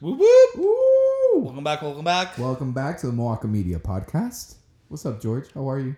[0.00, 0.56] Whoop whoop.
[0.56, 1.40] Woo!
[1.40, 1.82] Welcome back.
[1.82, 2.38] Welcome back.
[2.38, 4.54] Welcome back to the Milwaukee Media Podcast.
[4.86, 5.46] What's up, George?
[5.52, 5.96] How are you?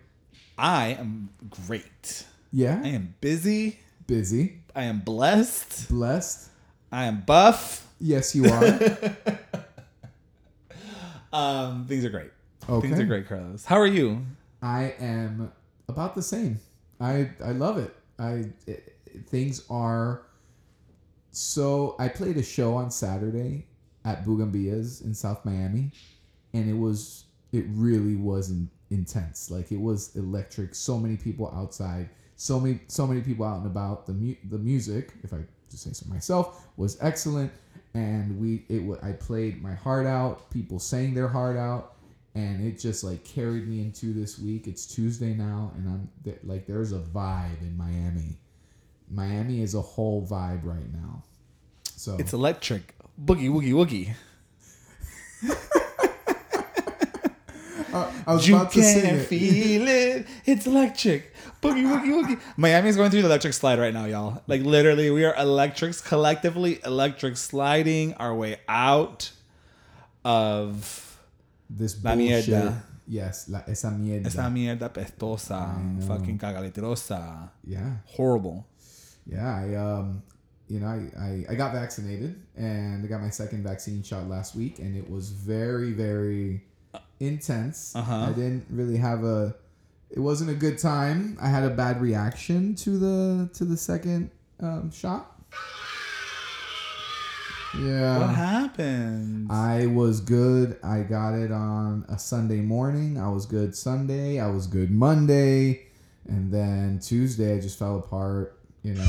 [0.57, 1.29] I am
[1.67, 2.25] great.
[2.51, 3.79] Yeah, I am busy.
[4.07, 5.91] busy, I am blessed.
[5.91, 6.49] blessed.
[6.91, 7.87] I am buff.
[8.01, 8.79] Yes, you are.
[11.33, 12.31] Um, things are great.
[12.69, 12.89] Okay.
[12.89, 13.65] Things are great, Carlos.
[13.65, 14.25] How are you?
[14.63, 15.53] I am
[15.89, 16.59] about the same.
[17.01, 17.95] I I love it.
[18.19, 18.97] I it,
[19.29, 20.23] things are
[21.33, 21.97] so.
[22.01, 23.67] I played a show on Saturday
[24.11, 25.91] at Bugambillas in South Miami,
[26.53, 29.51] and it was it really was in, intense.
[29.51, 30.75] Like it was electric.
[30.75, 32.09] So many people outside.
[32.37, 34.07] So many so many people out and about.
[34.07, 35.39] The mu- the music, if I
[35.71, 37.53] just say so myself, was excellent.
[37.95, 40.51] And we it I played my heart out.
[40.51, 41.97] People sang their heart out
[42.35, 44.67] and it just like carried me into this week.
[44.69, 46.09] It's Tuesday now, and I'm
[46.45, 48.39] like, there's a vibe in Miami.
[49.11, 51.25] Miami is a whole vibe right now.
[51.97, 52.95] So It's electric.
[53.23, 54.15] Boogie woogie woogie.
[57.93, 59.27] I was You about to sing can it.
[59.27, 60.27] feel it.
[60.47, 61.35] It's electric.
[61.61, 62.41] Boogie woogie woogie.
[62.57, 64.43] Miami's going through the electric slide right now, y'all.
[64.47, 69.33] Like literally, we are electrics collectively electric sliding our way out
[70.25, 71.19] of
[71.69, 72.47] this La bullshit.
[72.47, 72.83] mierda.
[73.09, 74.27] Yes, la, esa mierda.
[74.27, 75.67] esa mierda pestosa,
[76.07, 78.65] fucking cagaletrosa, yeah, horrible.
[79.27, 79.53] yeah.
[79.53, 80.23] I um,
[80.71, 84.55] you know, I, I I got vaccinated and I got my second vaccine shot last
[84.55, 86.63] week, and it was very very
[87.19, 87.95] intense.
[87.97, 88.29] Uh-huh.
[88.29, 89.57] I didn't really have a.
[90.11, 91.37] It wasn't a good time.
[91.41, 95.37] I had a bad reaction to the to the second um, shot.
[97.79, 98.19] Yeah.
[98.19, 99.51] What happened?
[99.51, 100.79] I was good.
[100.83, 103.19] I got it on a Sunday morning.
[103.19, 104.41] I was good Sunday.
[104.41, 105.87] I was good Monday.
[106.29, 109.09] And then Tuesday, I just fell apart, you know.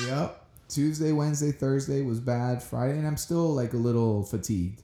[0.00, 0.42] Yep.
[0.68, 2.62] Tuesday, Wednesday, Thursday was bad.
[2.62, 4.82] Friday, and I'm still like a little fatigued.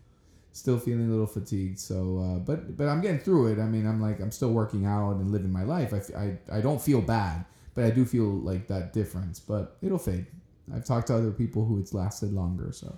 [0.52, 1.78] Still feeling a little fatigued.
[1.78, 3.58] So, uh, but but I'm getting through it.
[3.58, 5.92] I mean, I'm like I'm still working out and living my life.
[5.92, 7.44] I, I, I don't feel bad,
[7.74, 9.40] but I do feel like that difference.
[9.40, 10.26] But it'll fade.
[10.72, 12.96] I've talked to other people who it's lasted longer, so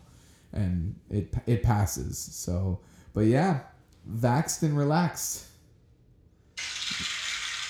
[0.52, 2.18] and it it passes.
[2.18, 2.80] So,
[3.14, 3.60] but yeah,
[4.10, 5.46] vaxxed and relaxed.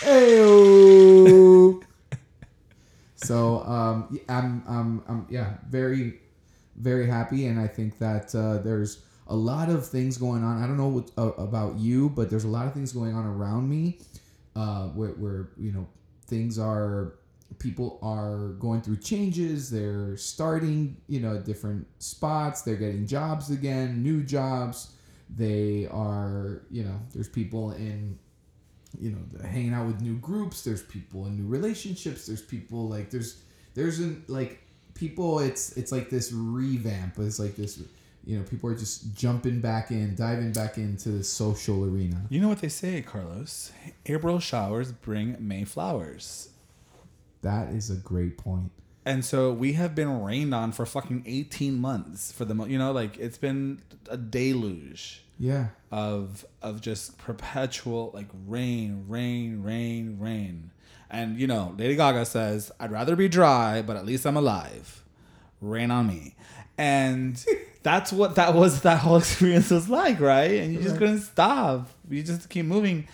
[0.00, 1.43] Ayo.
[3.24, 6.20] So um, I'm I'm I'm yeah very
[6.76, 10.62] very happy, and I think that uh, there's a lot of things going on.
[10.62, 13.26] I don't know what, uh, about you, but there's a lot of things going on
[13.26, 13.98] around me,
[14.56, 15.86] uh, where where you know
[16.26, 17.14] things are
[17.58, 19.70] people are going through changes.
[19.70, 22.62] They're starting you know different spots.
[22.62, 24.92] They're getting jobs again new jobs.
[25.34, 28.18] They are you know there's people in
[29.00, 29.18] you know
[29.48, 33.42] hanging out with new groups there's people in new relationships there's people like there's
[33.74, 34.60] there's an like
[34.94, 37.82] people it's it's like this revamp it's like this
[38.24, 42.40] you know people are just jumping back in diving back into the social arena you
[42.40, 43.72] know what they say, Carlos?
[44.06, 46.48] April showers bring May flowers.
[47.42, 48.70] that is a great point
[49.04, 52.78] And so we have been rained on for fucking 18 months for the mo- you
[52.78, 60.18] know like it's been a deluge yeah of of just perpetual like rain, rain, rain,
[60.18, 60.70] rain.
[61.08, 65.04] And you know, Lady Gaga says, "I'd rather be dry, but at least I'm alive.
[65.60, 66.34] Rain on me."
[66.76, 67.42] And
[67.84, 70.52] that's what that was that whole experience was like, right?
[70.54, 71.88] And you just couldn't stop.
[72.10, 73.06] You just keep moving.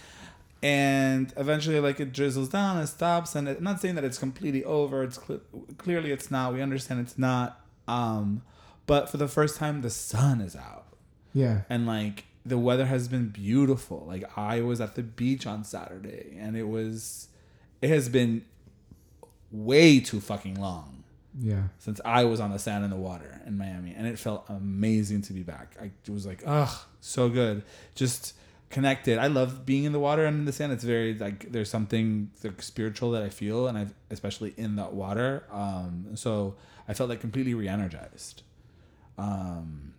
[0.62, 4.18] And eventually, like it drizzles down, and stops, and it, I'm not saying that it's
[4.18, 5.02] completely over.
[5.02, 5.40] It's cl-
[5.76, 6.54] clearly it's not.
[6.54, 7.60] We understand it's not.
[7.86, 8.42] Um,
[8.86, 10.79] but for the first time, the sun is out
[11.32, 11.62] yeah.
[11.68, 14.04] And like the weather has been beautiful.
[14.06, 17.28] Like i was at the beach on saturday and it was
[17.82, 18.44] it has been
[19.50, 21.02] way too fucking long
[21.38, 21.64] yeah.
[21.78, 25.22] since i was on the sand and the water in miami and it felt amazing
[25.22, 25.76] to be back.
[25.80, 27.62] I was like ugh so good.
[27.94, 28.34] Just
[28.68, 29.18] connected.
[29.18, 30.72] I love being in the water and in the sand.
[30.72, 34.92] It's very like there's something like, spiritual that i feel and i especially in that
[34.92, 35.44] water.
[35.50, 36.56] Um so
[36.88, 38.42] i felt like completely re-energized.
[39.18, 39.89] Um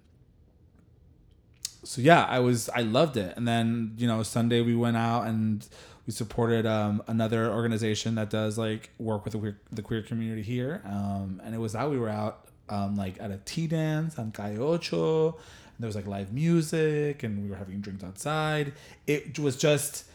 [1.84, 3.36] so yeah, I was I loved it.
[3.38, 5.68] And then you know Sunday we went out and
[6.06, 10.42] we supported um, another organization that does like work with the queer, the queer community
[10.42, 10.82] here.
[10.86, 14.32] Um, and it was out we were out um, like at a tea dance on
[14.32, 15.30] Calle Ocho.
[15.30, 18.74] And there was like live music and we were having drinks outside.
[19.08, 20.06] It was just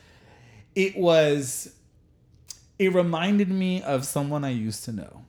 [0.75, 1.73] it was
[2.79, 5.23] it reminded me of someone I used to know.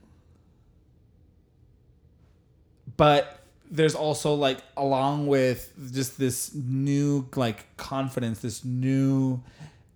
[2.96, 3.37] But
[3.70, 9.42] there's also like along with just this new like confidence, this new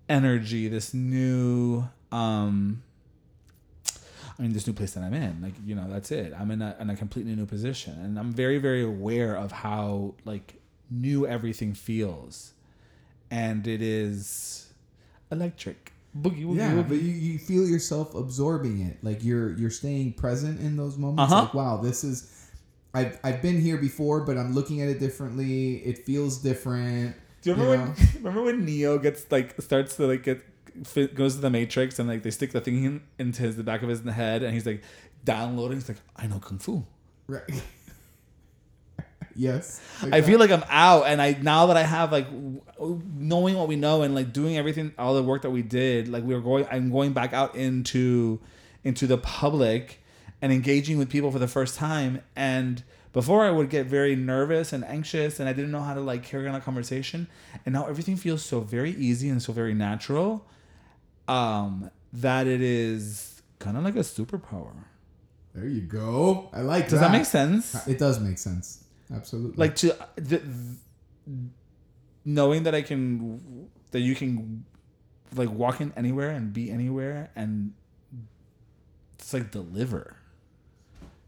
[0.09, 2.83] energy, this new um
[4.39, 6.33] I mean, this new place that I'm in, like you know, that's it.
[6.39, 10.15] I'm in a in a completely new position, and I'm very very aware of how
[10.25, 10.55] like
[10.91, 12.53] new everything feels,
[13.31, 14.73] and it is
[15.31, 15.93] electric.
[16.19, 16.89] Boogie woogie Yeah, woogie.
[16.89, 18.99] but you, you feel yourself absorbing it.
[19.03, 21.33] Like you're you're staying present in those moments.
[21.33, 21.43] Uh-huh.
[21.45, 22.32] Like wow, this is
[22.95, 25.77] I've I've been here before, but I'm looking at it differently.
[25.77, 27.17] It feels different.
[27.43, 27.93] Do you remember know?
[27.93, 30.45] when remember when Neo gets like starts to like get
[31.15, 33.83] goes to the Matrix and like they stick the thing in, into his the back
[33.83, 34.83] of his head and he's like
[35.25, 35.79] downloading.
[35.79, 36.85] He's like, I know kung fu.
[37.27, 37.43] Right.
[39.35, 39.81] yes.
[40.11, 43.69] I feel like I'm out, and I now that I have like w- knowing what
[43.69, 46.41] we know and like doing everything, all the work that we did, like we were
[46.41, 48.41] going, I'm going back out into
[48.85, 50.02] into the public
[50.43, 52.21] and engaging with people for the first time.
[52.37, 56.01] And before I would get very nervous and anxious, and I didn't know how to
[56.01, 57.29] like carry on a conversation.
[57.65, 60.45] And now everything feels so very easy and so very natural,
[61.29, 64.75] um, that it is kind of like a superpower.
[65.55, 66.51] There you go.
[66.53, 67.87] I like Does that make sense?
[67.87, 68.85] It does make sense.
[69.15, 69.57] Absolutely.
[69.59, 70.43] like to the,
[72.25, 74.65] knowing that I can that you can
[75.35, 77.75] like walk in anywhere and be anywhere and
[79.19, 80.17] it's like deliver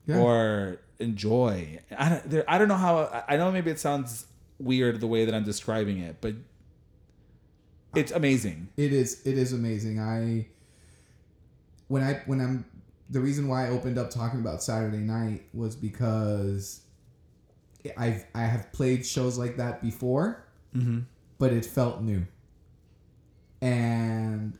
[0.07, 0.19] Yeah.
[0.19, 1.81] or enjoy.
[1.97, 4.27] I don't there, I don't know how I- know maybe it sounds
[4.59, 6.35] weird the way that I'm describing it, but
[7.95, 8.69] it's amazing.
[8.77, 10.01] It is it is amazing.
[10.01, 10.47] I
[11.89, 12.65] when I when I'm
[13.11, 16.81] the reason why I opened up talking about Saturday night was because
[17.99, 21.01] I've I have played shows like that before, Mm-hmm.
[21.39, 22.27] but it felt new.
[23.61, 24.59] And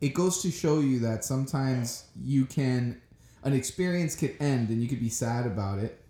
[0.00, 3.01] it goes to show you that sometimes you can
[3.44, 6.00] an experience could end and you could be sad about it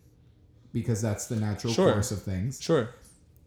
[0.72, 1.92] because that's the natural Sure.
[1.92, 2.88] course of things Sure.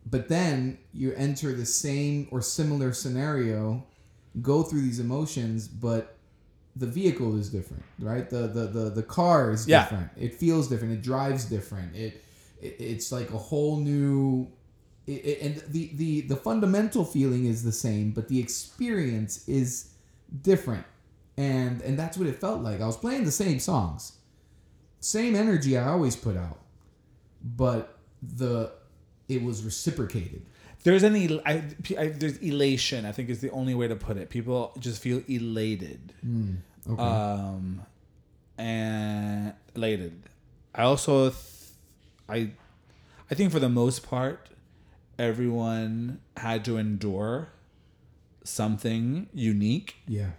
[0.09, 3.85] but then you enter the same or similar scenario
[4.41, 6.17] go through these emotions but
[6.75, 9.83] the vehicle is different right the the the, the car is Yeah.
[9.83, 12.23] different it feels different it drives different it,
[12.61, 14.47] it it's like a whole new
[15.07, 19.89] it, it- and the, the the fundamental feeling is the same but the experience is
[20.41, 20.85] different
[21.37, 22.81] and and that's what it felt like.
[22.81, 24.13] I was playing the same songs.
[24.99, 26.59] Same energy i always put out.
[27.43, 28.71] But the
[29.27, 30.45] it was reciprocated.
[30.83, 31.63] There's an el- I,
[31.97, 33.05] I, there's elation.
[33.05, 34.29] I think is the only way to put it.
[34.29, 36.13] People just feel elated.
[36.89, 37.01] okay.
[37.01, 37.81] Um
[38.57, 40.23] and elated.
[40.73, 41.41] I also th-
[42.27, 42.49] i
[43.29, 44.49] i think for the most part
[45.19, 47.49] everyone had to endure
[48.43, 49.95] something unique.
[50.07, 50.31] Yeah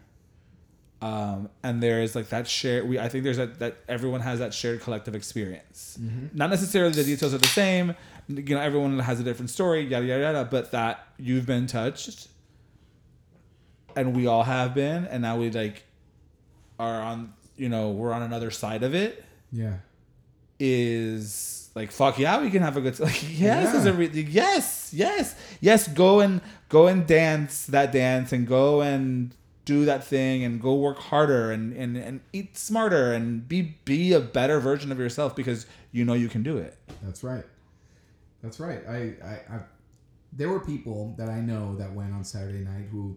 [1.03, 4.55] um and there's like that shared we i think there's that that everyone has that
[4.55, 5.99] shared collective experience.
[6.33, 7.95] Not necessarily the details are the same
[8.29, 12.29] you know everyone has a different story yada yada yada but that you've been touched
[13.95, 15.85] and we all have been and now we like
[16.79, 19.75] are on you know we're on another side of it yeah.
[20.59, 23.77] is like fuck yeah we can have a good like yes Yeah.
[23.77, 28.81] is a re- yes yes yes go and go and dance that dance and go
[28.81, 29.35] and
[29.67, 34.15] do that thing and go work harder and and, and eat smarter and be be
[34.15, 36.79] a better version of yourself because you know you can do it.
[37.03, 37.45] That's right.
[38.43, 38.81] That's right.
[38.89, 39.61] I, I i
[40.33, 43.17] there were people that i know that went on saturday night who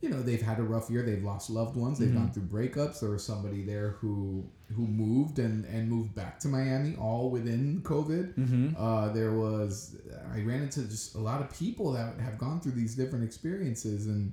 [0.00, 1.02] you know they've had a rough year.
[1.02, 1.98] They've lost loved ones.
[1.98, 3.00] They've gone through breakups.
[3.00, 4.44] There was somebody there who
[4.76, 8.34] who moved and and moved back to miami all within covid.
[8.34, 8.76] Mm-hmm.
[8.78, 9.96] uh, there was
[10.32, 14.06] I ran into just a lot of people that have gone through these different experiences
[14.06, 14.32] and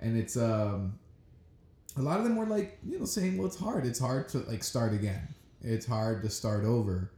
[0.00, 0.98] and it's um
[1.96, 3.86] a lot of them were like you know saying well it's hard.
[3.86, 5.28] It's hard to like start again.
[5.62, 7.12] It's hard to start over.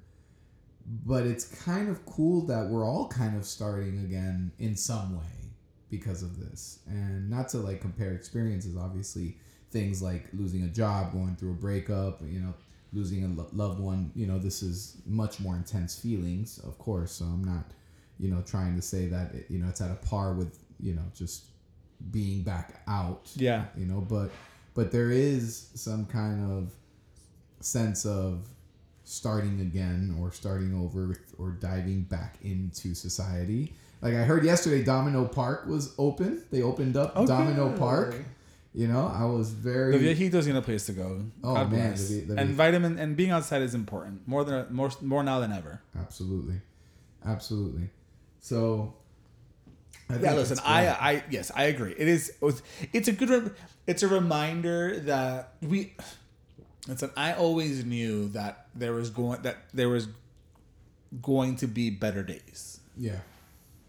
[1.07, 5.53] But it's kind of cool that we're all kind of starting again in some way
[5.91, 6.81] because of this.
[6.89, 9.37] And not to like compare experiences obviously
[9.71, 12.53] things like losing a job going through a breakup you know
[12.93, 17.13] losing a lo- loved one you know this is much more intense feelings of course.
[17.13, 17.65] So i'm not
[18.19, 20.95] you know trying to say that it, you know it's at a par with you
[20.95, 21.47] know just
[22.11, 23.65] being back out yeah.
[23.77, 24.31] you know but
[24.75, 26.73] but there is some kind of
[27.61, 28.47] sense of
[29.05, 33.75] starting again or starting over or diving back into society.
[34.01, 36.45] Like i heard yesterday domino park was open.
[36.51, 38.15] They opened up Oh, domino park.
[38.75, 41.23] You know i was very the viejito's in a place to go.
[41.45, 44.27] Oh, God man, the the and vitamin and being outside is important.
[44.27, 45.83] More than more more now than ever.
[45.99, 46.61] Absolutely.
[47.25, 47.91] Absolutely.
[48.41, 48.95] So
[50.15, 51.95] I yeah listen i i yes i agree.
[51.97, 52.33] It is
[52.93, 53.51] it's a good re-
[53.87, 55.95] it's a reminder that we
[56.89, 60.09] listen i always knew that there was going that there was
[61.21, 62.81] going to be better days.
[62.97, 63.21] Yeah.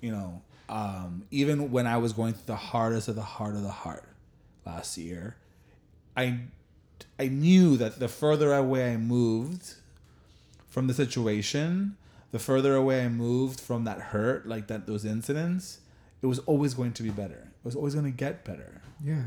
[0.02, 3.64] You know um even when i was going through the hardest of the heart of
[3.64, 4.06] the heart
[4.66, 5.36] last year
[6.16, 6.40] i
[7.20, 9.76] I knew that the further away I moved
[10.68, 11.96] from the situation,
[12.32, 15.80] the further away I moved from that hurt, like that those incidents,
[16.24, 17.52] it was always going to be better.
[17.60, 18.82] It was always going to get better.
[19.04, 19.26] Yeah.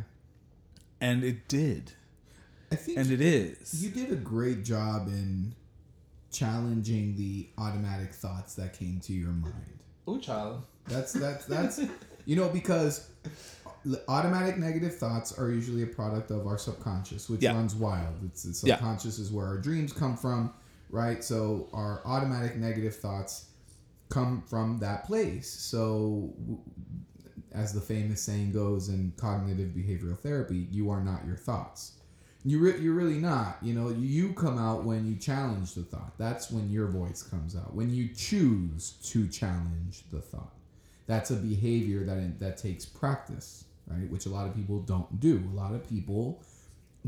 [1.01, 1.93] And it did.
[2.73, 3.85] I think And it is.
[3.85, 5.55] you did a great job in
[6.33, 9.79] challenging the automatic thoughts that came to your mind.
[10.09, 10.63] Ooh, child.
[10.89, 11.81] That's that's that's
[12.25, 13.09] you know because
[14.09, 17.53] automatic negative thoughts are usually a product of our subconscious, which Yeah.
[17.55, 18.15] runs wild.
[18.25, 18.75] It's the Yeah.
[18.77, 20.53] subconscious is where our dreams come from,
[20.91, 21.23] right?
[21.23, 23.47] So our automatic negative thoughts
[24.09, 25.49] come from that place.
[25.51, 26.33] So
[27.53, 31.93] as the famous saying goes in cognitive behavioral therapy, you are not your thoughts.
[32.45, 33.59] You re- you're really not.
[33.63, 36.17] You know, you come out when you challenge the thought.
[36.19, 37.75] That's when your voice comes out.
[37.75, 40.53] When you choose to challenge the thought.
[41.07, 44.09] That's a behavior that that takes practice, right?
[44.11, 45.43] Which a lot of people don't do.
[45.53, 46.43] A lot of people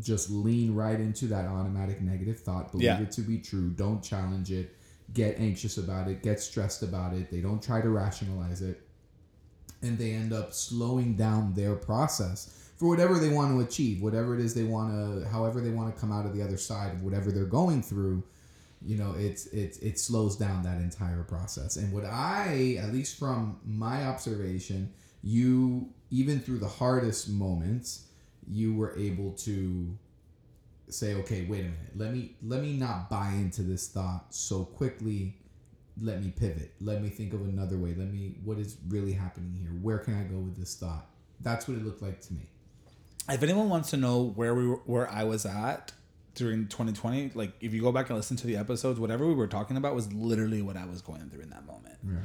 [0.00, 3.00] just lean right into that automatic negative thought, believe Yeah.
[3.00, 4.76] it to be true, don't challenge it,
[5.12, 7.30] get anxious about it, get stressed about it.
[7.30, 8.88] They don't try to rationalize it
[9.82, 14.34] and they end up slowing down their process for whatever they want to achieve, whatever
[14.34, 16.92] it is they want to, however they want to come out of the other side
[16.92, 18.22] of whatever they're going through.
[18.80, 21.76] You know, it's it's it slows down that entire process.
[21.76, 28.04] And what I, at least from my observation, you even through the hardest moments,
[28.46, 29.98] you were able to
[30.90, 34.64] say, okay, wait a minute, let me let me not buy into this thought so
[34.64, 35.36] quickly.
[36.00, 36.74] Let me pivot.
[36.80, 37.94] Let me think of another way.
[37.96, 39.70] Let me what is really happening here?
[39.82, 41.06] Where can i go with this thought?
[41.40, 42.46] That's what it looked like to me.
[43.28, 45.92] If anyone wants to know where we were, where I was at
[46.34, 49.48] during 2020, like if you go back and listen to the episodes, whatever we were
[49.48, 51.96] talking about was literally what I was going through in that moment.
[52.04, 52.16] yeah.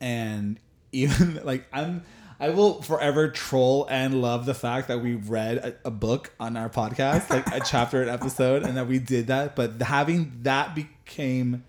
[0.00, 0.58] And
[0.92, 2.02] even like I'm
[2.40, 6.56] I will forever troll and love the fact that we read a, a book on
[6.56, 9.54] our podcast, like a chapter an episode, and that we did that.
[9.54, 11.64] But having that became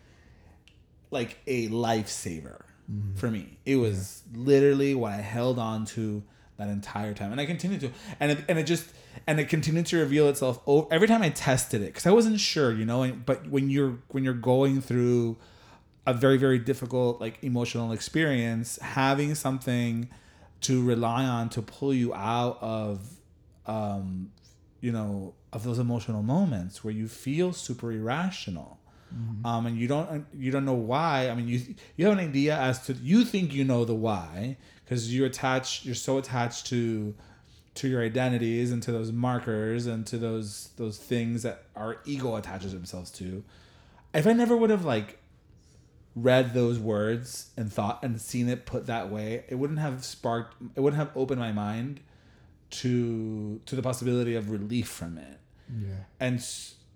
[1.11, 3.15] like a lifesaver mm-hmm.
[3.15, 3.57] for me.
[3.65, 6.23] It was literally what I held on to
[6.57, 8.87] that entire time, and I continued to, and it, and it just
[9.27, 12.39] and it continued to reveal itself over, every time I tested it because I wasn't
[12.39, 13.03] sure, you know.
[13.03, 15.37] And, but when you're when you're going through
[16.07, 20.09] a very very difficult like emotional experience having something
[20.62, 23.00] to rely on to pull you out of
[23.65, 24.32] um
[24.80, 28.80] you know of those emotional moments where you feel super irrational.
[29.44, 31.30] Um and you don't you don't know why.
[31.30, 34.58] I mean you you have an idea as to you think you know the why
[34.86, 37.13] because you're attached you're so attached to
[37.74, 42.36] to your identities and to those markers and to those those things that our ego
[42.36, 43.44] attaches themselves to.
[44.13, 45.20] If i never would have like
[46.15, 50.56] read those words and thought and seen it put that way, it wouldn't have sparked
[50.75, 52.00] it wouldn't have opened my mind
[52.72, 55.39] to to the possibility of relief from it.
[55.82, 56.46] yeah And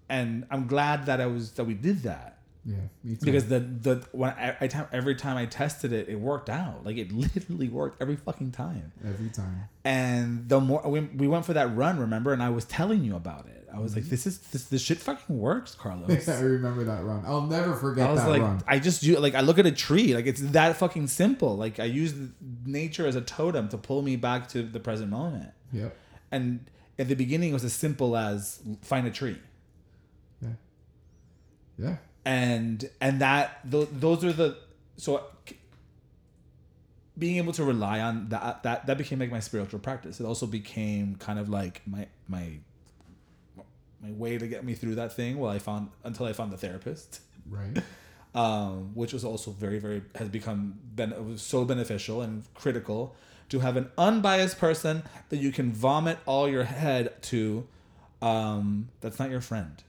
[0.09, 3.59] and I'm glad that I was that we did that yeah me too because the
[3.59, 6.83] the when I, I time every time I tested it, it worked out.
[6.85, 8.91] Like it literally worked every fucking time.
[9.05, 12.65] every time And the more we, we went for that run, remember, and I was
[12.65, 13.67] telling you about it.
[13.71, 13.99] I was Mm-hmm.
[14.01, 17.75] like, "This is this this shit fucking works, Carlos." i remember that run i'll never
[17.75, 20.15] forget I was that like, run I just do like I look at a tree,
[20.15, 21.55] like it's that fucking simple.
[21.57, 22.13] Like I use
[22.65, 25.51] nature as a totem to pull me back to the present moment.
[25.73, 25.93] yep
[26.31, 26.65] And
[26.97, 29.37] at the beginning, it was as simple as find a tree,
[30.41, 30.49] yeah
[31.77, 34.57] yeah and and that th- those are the
[34.97, 35.23] so
[37.17, 40.19] being able to rely on that that that became like my spiritual practice.
[40.19, 42.57] It also became kind of like my my
[44.01, 45.37] my way to get me through that thing.
[45.37, 47.21] While I found until I found the therapist.
[47.49, 47.77] right
[48.35, 53.15] um, which was also very, very has become was so beneficial and critical
[53.47, 57.65] to have an unbiased person that you can vomit all your head to.
[58.21, 59.81] Um, that's not your friend.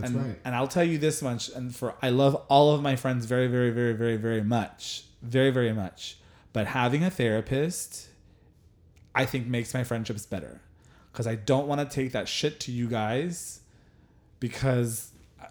[0.00, 2.82] That's and, right And I'll tell you this much, and for I love all of
[2.82, 6.18] my friends very, very, very, very, very much, very, very much.
[6.52, 8.08] But having a therapist,
[9.14, 10.60] I think makes my friendships better,
[11.12, 13.60] because I don't want to take that shit to you guys,
[14.40, 15.10] because
[15.42, 15.46] uh,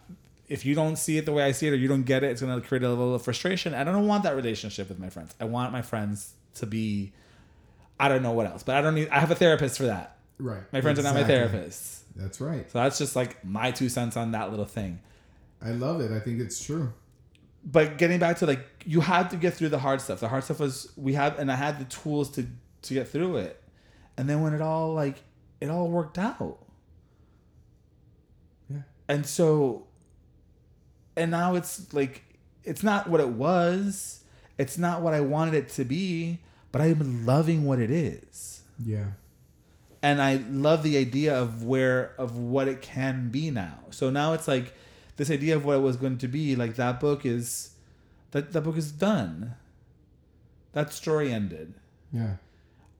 [0.47, 2.31] if you don't see it the way I see it or you don't get it,
[2.31, 3.73] it's gonna create a level of frustration.
[3.73, 5.33] I don't want that relationship with my friends.
[5.39, 7.13] I want my friends to be,
[7.99, 9.09] I don't know what else, but I don't need.
[9.09, 10.17] I have a therapist for that.
[10.39, 11.59] right My friends are not my Exactly.
[11.59, 12.01] therapists.
[12.15, 14.99] That's right So that's just like my two cents on that little thing.
[15.61, 16.93] i love it i think it's true
[17.65, 20.19] But getting back to like you had to get through the hard stuff.
[20.19, 22.45] The hard stuff was we had and I had the tools to
[22.83, 23.55] to get through it.
[24.17, 25.17] And then when it all like
[25.59, 26.59] it all worked out.
[28.69, 29.87] yeah And so
[31.17, 32.21] and now it's like
[32.63, 34.23] it's not what it was.
[34.57, 36.39] It's not what I wanted it to be,
[36.71, 38.61] but I'm loving what it is.
[38.77, 39.11] yeah
[40.05, 40.31] and I
[40.67, 43.77] love the idea of where of what it can be now.
[43.89, 44.67] So now it's like
[45.17, 46.55] this idea of what it was going to be.
[46.55, 47.71] Like that book is
[48.31, 49.55] that that book is done.
[50.77, 51.73] That story ended,
[52.11, 52.33] Yeah.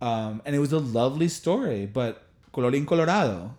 [0.01, 1.85] um, and it was a lovely story.
[1.85, 3.53] But colorín colorado,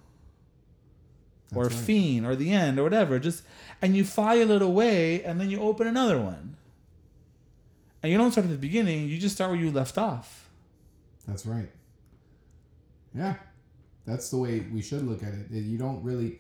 [1.55, 1.85] or That's right.
[1.85, 3.19] fiend, or the end, or whatever.
[3.19, 3.43] Just
[3.83, 6.57] and you file it away, and then you open another one.
[8.03, 9.09] And you don't start at the beginning.
[9.09, 10.49] You just start where you left off.
[11.29, 11.71] That's right.
[13.17, 13.35] Yeah.
[14.05, 15.51] That's the way we should look at it.
[15.51, 16.39] You don't really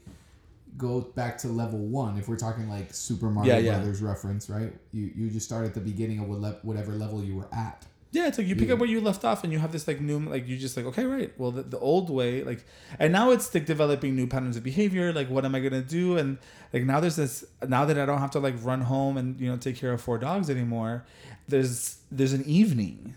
[0.78, 3.76] go back to level one if we're talking like Super Mario Yeah, yeah.
[3.78, 4.72] Brothers reference, right?
[4.92, 7.84] You you just start at the beginning of what le- whatever level you were at.
[8.12, 8.74] Yeah, it's like you pick Yeah.
[8.74, 10.86] up where you left off, and you have this like new, like you just like
[10.86, 11.32] okay, right.
[11.38, 12.64] Well, the, the old way, like,
[13.00, 15.12] and now it's like developing new patterns of behavior.
[15.12, 16.16] Like, what am I gonna do?
[16.18, 16.38] And
[16.72, 17.44] like now there's this.
[17.66, 20.00] Now that I don't have to like run home and you know take care of
[20.00, 21.04] four dogs anymore,
[21.48, 23.16] there's there's an evening.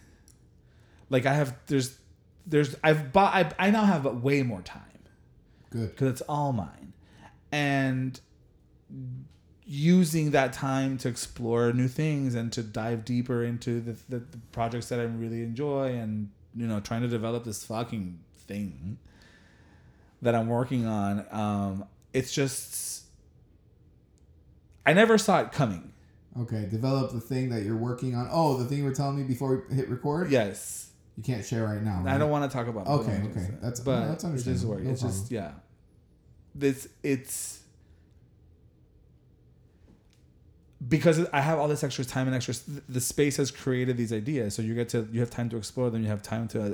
[1.10, 1.98] Like I have there's
[2.50, 4.82] there's I've bought I I now have way more time
[5.70, 5.92] Good.
[5.92, 6.94] because it's all mine,
[7.52, 8.20] and
[9.66, 14.38] using that time to explore new things and to dive deeper into the, the, the
[14.52, 18.98] projects that I really enjoy and you know trying to develop this fucking thing
[20.24, 23.04] that I'm working on um it's just
[24.88, 25.94] I never saw it coming
[26.40, 26.68] Okay.
[26.70, 28.30] Develop the thing that you're working on.
[28.32, 30.32] Oh, the thing you were telling me before we hit record.
[30.32, 30.89] yes
[31.20, 32.02] You can't share right now.
[32.08, 32.90] I don't want to talk about it.
[32.90, 33.48] Okay, okay.
[33.62, 34.70] That's- but no, that's it's understandable.
[34.76, 34.84] work.
[34.84, 35.52] No it's just yeah
[36.56, 37.60] this it's
[40.88, 42.56] because I have all this extra time and extra
[42.88, 45.90] the space has created these ideas so you get to you have time to explore
[45.90, 46.74] them you have time to uh,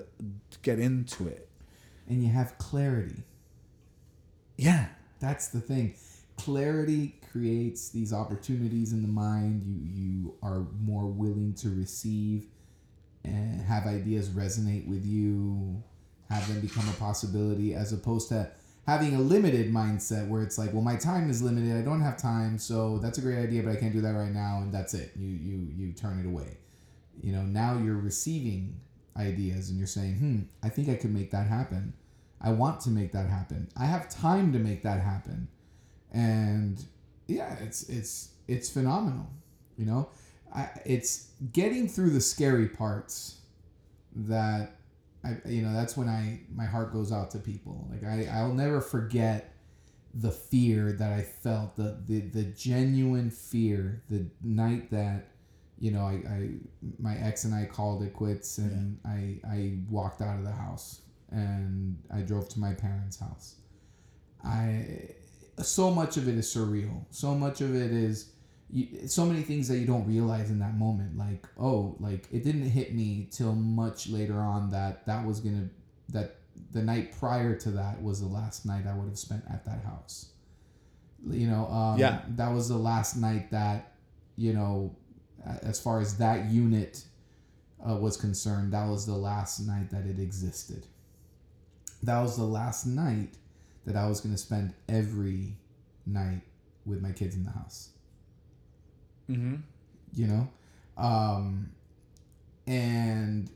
[0.61, 1.49] get into it
[2.07, 3.23] And you have clarity.
[4.57, 5.95] yeah That's the thing.
[6.37, 9.63] Clarity creates these opportunities in the mind.
[9.63, 12.45] You you are more willing to receive
[13.25, 15.83] and have ideas resonate with you,
[16.29, 18.49] have them become a possibility as opposed to
[18.87, 21.75] having a limited mindset where it's like, well, my time is limited.
[21.75, 24.31] I don't have time, so that's a great idea, but I can't do that right
[24.31, 25.11] now, and that's it.
[25.15, 26.57] You you you turn it away.
[27.21, 28.79] You know, now you're receiving
[29.17, 31.93] ideas and you're saying, hmm, I think I could make that happen.
[32.41, 33.69] I want to make that happen.
[33.77, 35.47] I have time to make that happen.
[36.11, 36.83] And
[37.27, 39.29] yeah, it's it's it's phenomenal.
[39.77, 40.09] You know,
[40.55, 43.41] I, it's getting through the scary parts
[44.15, 44.77] that
[45.23, 47.87] I you know that's when I my heart goes out to people.
[47.91, 49.53] Like I I'll never forget
[50.13, 55.27] the fear that I felt the the, the genuine fear the night that
[55.77, 56.49] you know I, I
[56.99, 61.01] my ex and I called it quits and I I walked out of the house
[61.31, 63.55] and I drove to my parents' house.
[64.43, 65.09] I
[65.61, 67.05] so much of it is surreal.
[67.09, 68.34] So much of it is
[68.75, 71.17] you, so many things that you don't realize in that moment.
[71.17, 75.69] Like oh, like it didn't hit me till much later on that that was gonna
[76.09, 76.35] that
[76.71, 79.83] the night prior to that was the last night I would have spent at that
[79.83, 80.31] house.
[81.27, 82.21] You know, um, Yeah.
[82.35, 83.93] that was the last night that
[84.37, 84.93] you know,
[85.61, 87.03] as far as that unit
[87.89, 90.85] uh, was concerned, that was the last night that it existed.
[92.03, 93.37] That was the last night
[93.85, 95.55] that I was going to spend every
[96.05, 96.41] night
[96.85, 97.89] with my kids in the house.
[99.29, 99.55] Mm-hmm.
[100.13, 100.47] You know,
[100.97, 101.69] um,
[102.67, 103.49] and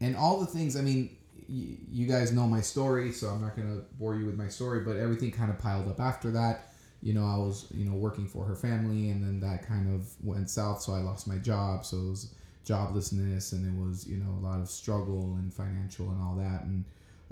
[0.00, 0.76] and all the things.
[0.76, 1.16] I mean,
[1.48, 4.80] y- you guys know my story, so I'm not to bore you with my story.
[4.80, 6.72] But everything kind of piled up after that.
[7.02, 10.08] You know, I was you know working for her family, and then that kind of
[10.22, 10.82] went south.
[10.82, 11.84] So I lost my job.
[11.84, 12.34] So it was
[12.66, 16.64] joblessness, and it was you know a lot of struggle and financial and all that,
[16.64, 16.84] and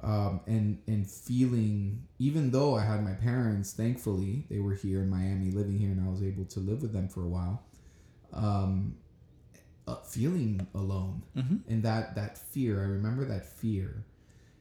[0.02, 5.10] um, and and feeling even though I had my parents, thankfully they were here in
[5.10, 7.62] Miami, living here, and I was able to live with them for a while.
[8.34, 8.96] Um,
[9.86, 11.60] uh, feeling alone, Mhm.
[11.68, 12.80] and that that fear.
[12.80, 14.04] I remember that fear,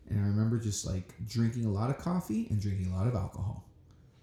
[0.10, 3.16] and I remember just like drinking a lot of coffee and drinking a lot of
[3.16, 3.70] alcohol,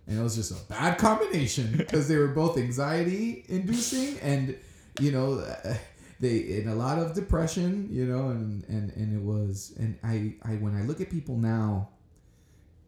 [0.06, 4.56] and it was just a bad combination because they were both anxiety inducing and
[5.00, 5.44] you know.
[6.20, 10.34] they in a lot of depression, you know, and and and it was and I
[10.42, 11.88] I when I look at people now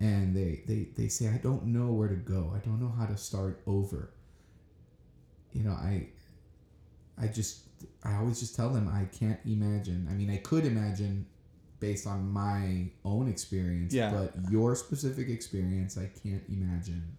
[0.01, 2.53] and they they they say I don't know where to go.
[2.55, 4.11] I don't know how to start over.
[5.55, 6.09] You know, I
[7.21, 7.61] I just
[8.05, 10.07] I always just tell them I can't imagine.
[10.11, 11.27] I mean, I could imagine
[11.81, 14.13] based on my own experience, Yeah.
[14.13, 17.17] but your specific experience, I can't imagine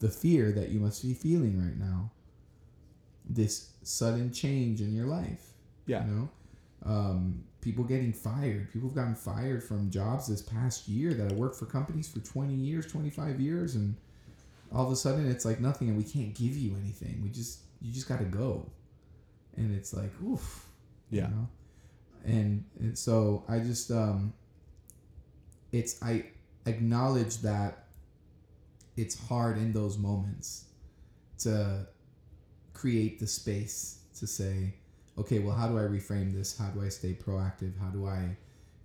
[0.00, 2.10] the fear that you must be feeling right now.
[3.28, 5.52] This sudden change in your life.
[5.86, 6.04] Yeah.
[6.06, 6.28] You know,
[6.84, 8.70] um, people getting fired.
[8.70, 12.20] People have gotten fired from jobs this past year that I worked for companies for
[12.20, 13.96] 20 years, 25 years, and
[14.70, 17.22] all of a sudden it's like nothing, and we can't give you anything.
[17.22, 18.66] We just, you just got to go.
[19.56, 20.66] And it's like, oof.
[21.10, 21.28] Yeah.
[21.28, 21.48] You know?
[22.24, 24.32] and, and so I just, um,
[25.72, 26.26] it's I
[26.66, 27.86] acknowledge that
[28.96, 30.66] it's hard in those moments
[31.38, 31.86] to
[32.72, 34.74] create the space to say,
[35.18, 36.56] okay, well, how do I reframe this?
[36.56, 37.78] How do I stay proactive?
[37.80, 38.36] How do I?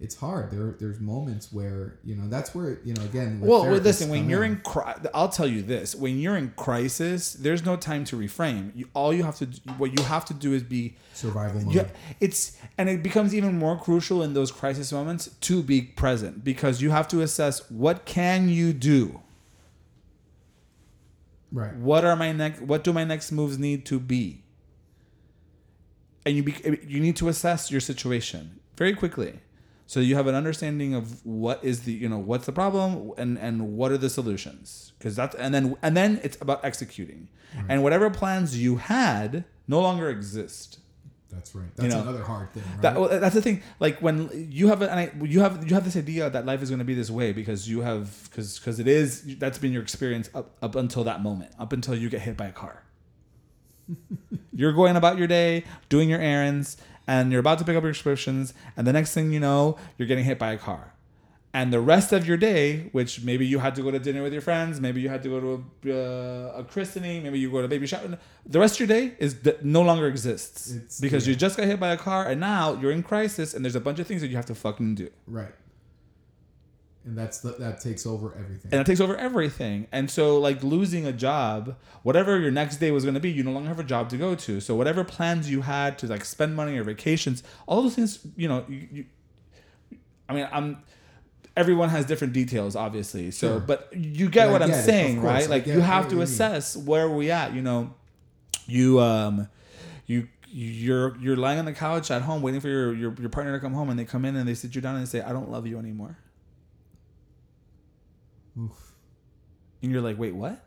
[0.01, 0.51] It's hard.
[0.51, 3.41] There, there's moments where you know that's where you know again.
[3.41, 4.09] Well, well, listen.
[4.09, 8.05] When you're in, cri- I'll tell you this: when you're in crisis, there's no time
[8.05, 8.71] to reframe.
[8.73, 11.73] You, all you have to, do, what you have to do is be survival mode.
[11.75, 11.87] Yeah,
[12.21, 16.81] it's and it becomes even more crucial in those crisis moments to be present because
[16.81, 19.19] you have to assess what can you do.
[21.51, 21.75] Right.
[21.75, 22.61] What are my next?
[22.61, 24.43] What do my next moves need to be?
[26.25, 26.55] And you be,
[26.87, 29.39] you need to assess your situation very quickly,
[29.89, 33.39] so you have an understanding of what is the you know what's the problem and
[33.39, 37.27] and what are the solutions because that's and then and then it's about executing,
[37.67, 40.77] and whatever plans you had no longer exist.
[41.31, 41.75] That's right.
[41.75, 42.61] That's know, another hard thing.
[42.73, 42.81] Right?
[42.83, 43.63] That, well, that's the thing.
[43.79, 46.63] Like when you have, a, and I, you have, you have this idea that life
[46.63, 49.37] is going to be this way because you have, because because it is.
[49.37, 52.47] That's been your experience up up until that moment, up until you get hit by
[52.47, 52.83] a car.
[54.53, 56.77] you're going about your day, doing your errands,
[57.11, 58.45] and you're about to pick up your prescriptions,
[58.75, 59.61] and the next thing you know,
[59.97, 60.83] you're getting hit by a car.
[61.59, 62.63] And the rest of your day,
[62.97, 65.29] which maybe you had to go to dinner with your friends, maybe you had to
[65.33, 65.99] go to a,
[66.55, 68.19] uh, a christening, maybe you go to a baby shower.
[68.55, 71.31] The rest of your day is that no longer exists It's- because yeah.
[71.31, 73.85] you just got hit by a car, and now you're in crisis, and there's a
[73.87, 75.55] bunch of things that you have to fucking do, right.
[77.05, 78.71] And that's the, that takes over everything.
[78.71, 79.87] and it takes over everything.
[79.91, 83.41] And so, like losing a job, whatever your next day was going to be, you
[83.41, 84.59] no longer have a job to go to.
[84.59, 88.47] So whatever plans you had to like spend money or vacations, all those things, you
[88.49, 89.05] know, you, you
[90.27, 90.77] I mean, I'm.
[91.57, 93.31] Everyone has different details, obviously.
[93.31, 93.59] So, Sure.
[93.59, 95.43] but you get what I'm it, saying, right?
[95.43, 96.23] I Like you have to you mean.
[96.23, 97.53] assess where we at.
[97.53, 97.93] You know,
[98.65, 99.47] you um,
[100.05, 103.53] you you're you're lying on the couch at home waiting for your, your your partner
[103.53, 105.21] to come home, and they come in and they sit you down and they say,
[105.21, 106.17] "I don't love you anymore,"
[108.59, 108.93] Oof.
[109.81, 110.63] and you're like, "Wait, what?"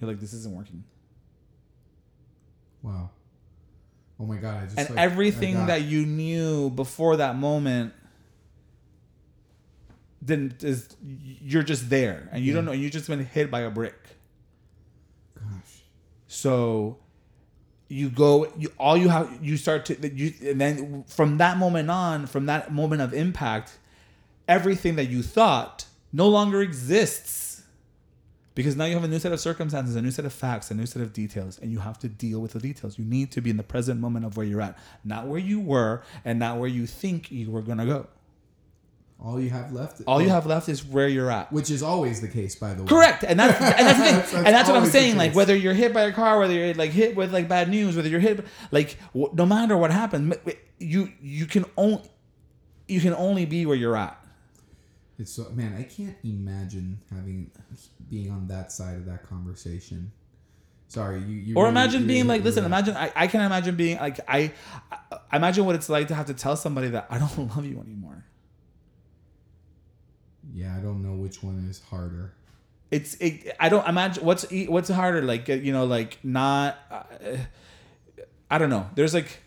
[0.00, 0.84] You're like, "This isn't working."
[2.82, 3.10] Wow.
[4.20, 4.62] Oh my god!
[4.62, 7.92] I just and like, everything got- that you knew before that moment
[10.24, 13.70] didn't is you're just there and you don't know you just been hit by a
[13.70, 13.94] brick
[15.36, 15.82] Gosh.
[16.26, 16.98] so
[17.86, 21.88] you go you all you have you start to you and then from that moment
[21.88, 23.78] on from that moment of impact
[24.48, 27.62] everything that you thought no longer exists
[28.54, 30.74] because now you have a new set of circumstances a new set of facts a
[30.74, 33.40] new set of details and you have to deal with the details you need to
[33.40, 36.56] be in the present moment of where you're at not where you were and not
[36.58, 38.06] where you think you were going to go
[39.20, 40.00] All you have left.
[40.06, 42.72] all you oh, have left is where you're at which is always the case, by
[42.74, 42.88] the way.
[42.88, 45.16] Correct, and that's and that's the thing, That's- that's and that's what I'm saying.
[45.16, 47.96] Like whether you're hit by a car, whether you're like hit with like bad news,
[47.96, 50.34] whether you're hit like no matter what happens,
[50.78, 52.02] you you can only
[52.86, 54.16] you can only be where you're at.
[55.18, 57.50] It's so man, I can't imagine having
[58.08, 60.12] being on that side of that conversation.
[60.86, 61.26] Sorry, you.
[61.36, 64.20] you Or really- imagine being like, listen, with imagine I, I can imagine being like
[64.28, 64.52] I,
[65.30, 67.80] I imagine what it's like to have to tell somebody that I don't love you
[67.80, 68.24] anymore.
[70.54, 72.32] Yeah, I don't know which one is harder.
[72.90, 77.02] It's it, I don't imagine what's what's harder like uh, you know like not uh,
[78.50, 78.88] I don't know.
[78.94, 79.42] There's like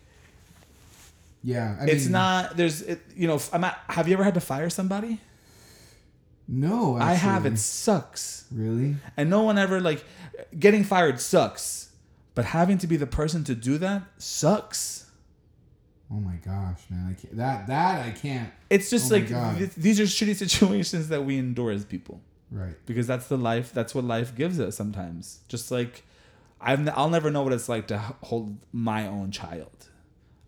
[1.44, 4.36] Yeah, I it's mean, not there's it, you know I'm not, have you ever had
[4.36, 5.20] to fire somebody?
[6.54, 7.46] No, I have.
[7.46, 8.46] It sucks.
[8.52, 8.98] Really?
[9.16, 10.04] And no one ever like
[10.60, 11.94] getting fired sucks,
[12.36, 15.10] but having to be the person to do that sucks.
[16.12, 17.08] Oh my gosh, man!
[17.10, 17.38] I can't.
[17.38, 18.52] That that I can't.
[18.70, 22.20] It's just Oh like th- these are shitty situations that we endure as people
[22.52, 22.76] Right.
[22.86, 23.72] because that's the life.
[23.74, 25.40] That's what life gives us sometimes.
[25.48, 26.04] Just like
[26.60, 29.88] I've, I'll never know what it's like to hold my own child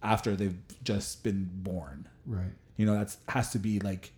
[0.04, 2.10] after they've just been born.
[2.26, 2.52] Right.
[2.76, 4.12] You know, that's has to be like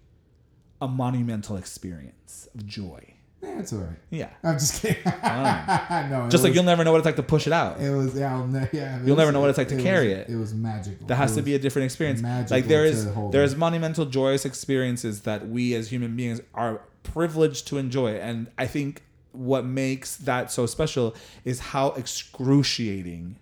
[0.82, 3.14] a monumental experience of joy.
[3.42, 3.98] Yeah, it's all right.
[4.10, 4.30] Yeah.
[4.44, 5.04] I'm just kidding.
[5.06, 7.80] no, Just like you'll never know what it's like to push it out.
[7.80, 8.34] It was yeah.
[8.36, 10.30] I'll ne- yeah You'll was- never know what it's like to was- carry it.
[10.30, 11.06] It was magical.
[11.08, 12.22] That has to be a different experience.
[12.22, 16.82] magical Like there is there is monumental joyous experiences that we as human beings are
[17.04, 18.16] privileged to enjoy.
[18.16, 23.38] And I think what makes that so special is how excruciatingly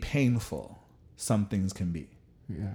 [0.00, 0.78] painful
[1.16, 2.08] some things can be.
[2.48, 2.74] Yeah.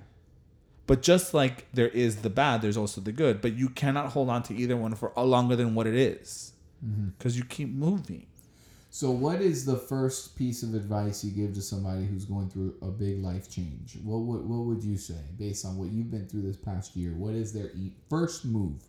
[0.87, 3.41] But just like there is the bad, there's also the good.
[3.41, 6.53] But you cannot hold on to either one for longer than what it is.
[6.85, 7.09] Mm-hmm.
[7.17, 8.27] Because you keep moving.
[8.91, 12.75] So, what is the first piece of advice you give to somebody who's going through
[12.81, 13.97] a big life change?
[14.03, 17.11] What would what would you say based on what you've been through this past year?
[17.13, 18.81] What is their e- first move?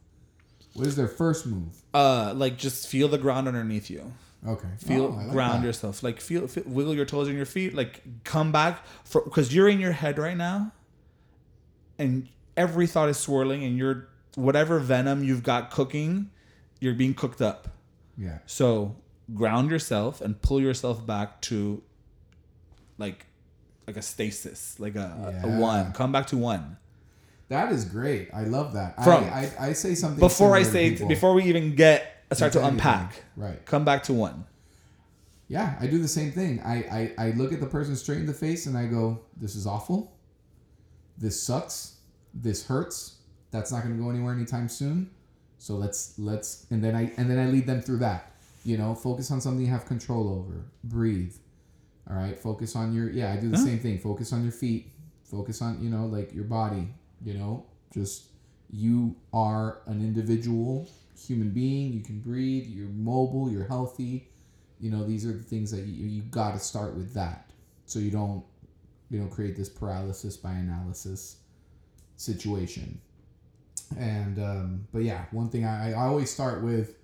[0.75, 1.75] What is their first move?
[1.95, 4.13] Uh like just feel the ground underneath you.
[4.47, 5.67] Okay, feel Oh, like ground that.
[5.67, 9.53] yourself like feel, feel wiggle your toes in your feet like come back for because
[9.53, 10.71] you're in your head right now
[11.99, 16.31] and every thought is swirling and you're whatever venom you've got cooking,
[16.81, 17.69] you're being cooked up.
[18.19, 18.39] Yeah.
[18.47, 18.97] So
[19.35, 21.83] ground yourself and pull yourself back to
[22.99, 23.27] like
[23.87, 25.93] like a stasis, like a, a one.
[25.93, 26.77] Come back to one.
[27.49, 28.31] That is great.
[28.35, 28.97] I love that.
[29.05, 32.59] From- I, I, I say something Before I say before we even get start to
[32.61, 32.75] anything.
[32.79, 33.23] unpack.
[33.37, 33.65] Right.
[33.65, 34.45] Come back to one.
[35.49, 36.61] Yeah, I do the same thing.
[36.65, 39.55] I, I, I look at the person straight in the face and I go, This
[39.55, 40.16] is awful.
[41.19, 41.97] This sucks.
[42.35, 43.17] This hurts.
[43.51, 45.11] That's not gonna go anywhere anytime soon.
[45.59, 48.33] So let's let's and then I and then I lead them through that.
[48.65, 50.65] You know, focus on something you have control over.
[50.85, 51.35] Breathe.
[52.09, 52.39] All right.
[52.39, 53.65] Focus on your yeah, I do the Huh?
[53.65, 53.99] same thing.
[53.99, 54.93] Focus on your feet.
[55.25, 56.89] Focus on, you know, like your body,
[57.25, 58.27] you know, just
[58.71, 61.93] you are an individual human being.
[61.93, 64.29] You can breathe, you're mobile, you're healthy
[64.79, 67.51] you know these are the things that you, you got to start with that
[67.87, 68.45] so you don't
[69.11, 71.37] you know create this paralysis by analysis
[72.17, 73.01] situation
[73.99, 76.97] and um, but yeah one thing I, I always start with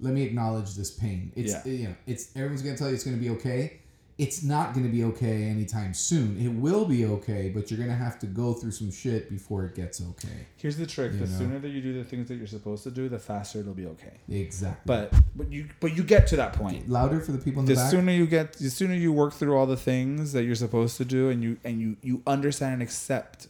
[0.00, 1.72] let me acknowledge this pain it's Yeah.
[1.72, 3.80] you know it's everyone's gonna tell you it's gonna be okay
[4.16, 8.16] it's not gonna be okay anytime soon it will be okay but you're gonna have
[8.18, 11.38] to go through some shit before it gets okay Here's the trick: You the know.
[11.38, 13.86] sooner that you do the things that you're supposed to do, the faster it'll be
[13.86, 14.14] okay.
[14.28, 16.88] exactly But but you but you get to that point.
[16.88, 19.32] louder for the people in the, The back sooner you get, the sooner you work
[19.34, 22.74] through all the things that you're supposed to do, and you and you you understand
[22.74, 23.48] and accept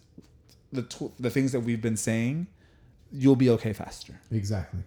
[0.72, 2.46] the tw- the things that we've been saying,
[3.12, 4.18] you'll be okay faster.
[4.32, 4.80] exactly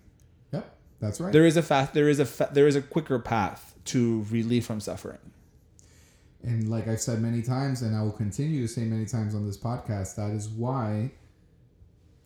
[0.52, 3.20] yep that's right There is a fast, there is a fa- there is a quicker
[3.20, 5.20] path to relief from suffering.
[6.44, 9.46] And like I've said many times, and I will continue to say many times on
[9.46, 11.12] this podcast, that is why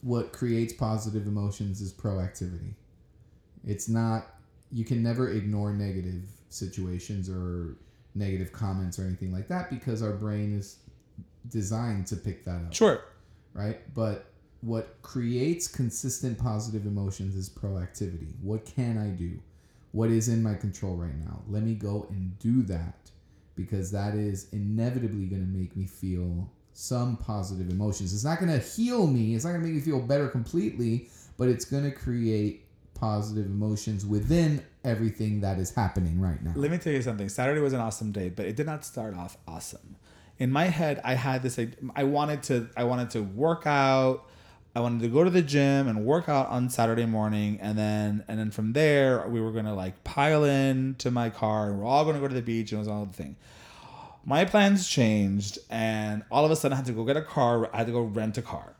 [0.01, 2.73] what creates positive emotions is proactivity.
[3.65, 4.27] It's not,
[4.71, 7.77] you can never ignore negative situations or
[8.15, 10.77] negative comments or anything like that because our brain is
[11.49, 13.03] designed to pick that up, Sure.
[13.53, 13.79] right?
[13.93, 14.25] But
[14.61, 18.33] what creates consistent positive emotions is proactivity.
[18.41, 19.39] What can I do?
[19.91, 21.41] What is in my control right now?
[21.47, 23.00] Let me go and do that
[23.61, 28.13] because that is inevitably going to make me feel some positive emotions.
[28.13, 31.09] It's not going to heal me, it's not going to make me feel better completely,
[31.37, 36.53] but it's going to create positive emotions within everything that is happening right now.
[36.55, 37.29] Let me tell you something.
[37.29, 39.95] Saturday was an awesome day, but it did not start off awesome.
[40.37, 41.59] In my head, I had this.
[41.95, 42.69] I wanted to.
[42.77, 44.27] I wanted to work out.
[44.73, 48.23] I wanted to go to the gym and work out on Saturday morning, and then
[48.27, 51.85] and then from there we were gonna like pile in to my car, and we're
[51.85, 53.35] all gonna go to the beach, and it was all the thing.
[54.23, 57.69] My plans changed, and all of a sudden I had to go get a car.
[57.73, 58.75] I had to go rent a car,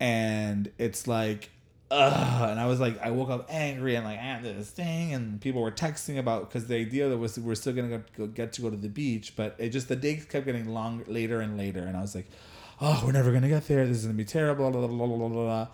[0.00, 1.50] and it's like
[1.90, 2.50] ugh.
[2.50, 5.14] And I was like, I woke up angry and like, I have this thing.
[5.14, 8.52] And people were texting about, because the idea that was we're still to go, get
[8.54, 9.34] to go to the beach.
[9.36, 11.80] But it just, the days kept getting longer, later and later.
[11.80, 12.26] And I was like,
[12.80, 13.86] oh, we're never to get there.
[13.86, 14.70] This is to be terrible.
[14.70, 15.68] Blah, blah, blah, blah, blah.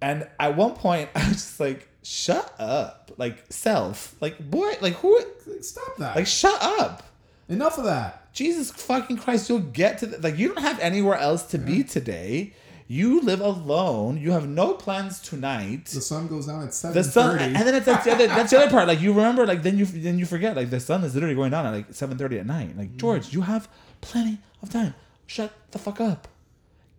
[0.00, 3.12] And at one point, I was just like, shut up.
[3.16, 4.14] Like, self.
[4.20, 5.20] Like, boy, like, who,
[5.60, 6.16] Stop that.
[6.16, 7.02] like, shut up.
[7.48, 8.32] Enough of that.
[8.32, 11.82] Jesus fucking Christ, you'll get to the, like you don't have anywhere else to be
[11.82, 12.52] today.
[12.86, 14.18] You live alone.
[14.18, 15.86] You have no plans tonight.
[15.86, 17.04] The sun goes down at The 7:30.
[17.04, 18.86] sun, and then that's, that's the other that's the other part.
[18.86, 20.54] Like you remember, like then you then you forget.
[20.54, 22.76] Like the sun is literally going down at like seven thirty at night.
[22.76, 22.96] Like mm.
[22.96, 23.68] George, you have
[24.02, 24.94] plenty of time.
[25.26, 26.28] Shut the fuck up.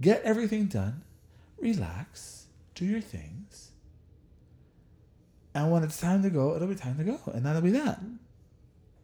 [0.01, 1.03] Get everything done.
[1.59, 2.45] Relax.
[2.75, 3.71] Do your things.
[5.55, 7.99] And when it's time to go, it'll be time to go, and that'll be that.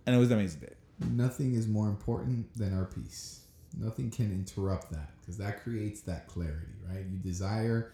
[0.06, 0.74] And it was an amazing day.
[1.10, 3.42] Nothing is more important than our peace.
[3.76, 7.06] Nothing can interrupt that because that creates that clarity, right?
[7.12, 7.94] You desire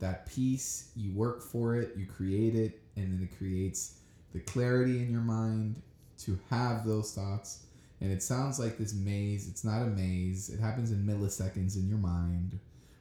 [0.00, 4.00] that peace, you work for it, you create it, and then it creates
[4.32, 5.80] the clarity in your mind
[6.18, 7.66] to have those thoughts.
[8.00, 9.48] And it sounds like this maze.
[9.48, 12.58] It's not a maze, it happens in milliseconds in your mind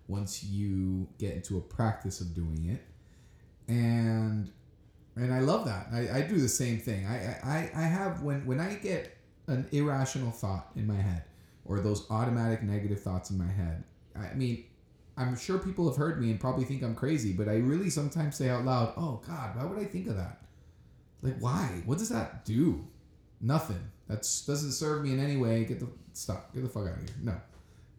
[0.07, 2.81] once you get into a practice of doing it.
[3.71, 4.51] And
[5.15, 5.87] and I love that.
[5.91, 7.05] I, I do the same thing.
[7.05, 9.15] I, I, I have when when I get
[9.47, 11.23] an irrational thought in my head
[11.65, 13.83] or those automatic negative thoughts in my head.
[14.15, 14.65] I mean,
[15.17, 18.35] I'm sure people have heard me and probably think I'm crazy, but I really sometimes
[18.35, 20.41] say out loud, "Oh God, why would I think of that?
[21.21, 21.81] Like, why?
[21.85, 22.87] What does that do?
[23.41, 23.81] Nothing.
[24.07, 25.63] That doesn't serve me in any way.
[25.65, 26.53] Get the stop.
[26.53, 27.15] Get the fuck out of here.
[27.21, 27.35] No,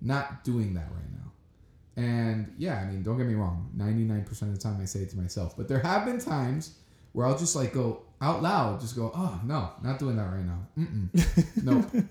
[0.01, 3.71] not doing that right now." And yeah, I mean, don't get me wrong.
[3.77, 6.77] 99% of the time I say it to myself, but there have been times
[7.13, 10.45] where I'll just like go out loud, just go, "Oh no, not doing that right
[10.45, 10.67] now.
[10.79, 11.63] Mm-mm.
[11.65, 12.05] Nope."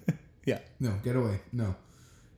[0.46, 0.60] Yeah.
[0.80, 1.76] no get away no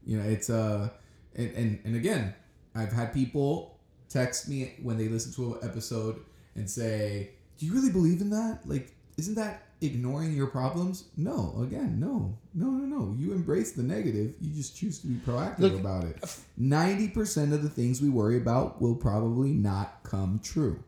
[0.06, 0.90] you know it's uh
[1.36, 2.34] and, and and again
[2.76, 6.20] i've had people text me when they listen to an episode
[6.56, 11.06] and say do you really believe in that like isn't that ignoring your problems?
[11.18, 13.16] No, again, no, no, no, no.
[13.18, 14.36] You embrace the negative.
[14.40, 16.38] You just choose to be proactive Look, about it.
[16.58, 20.84] Ninety percent of the things we worry about will probably not come true.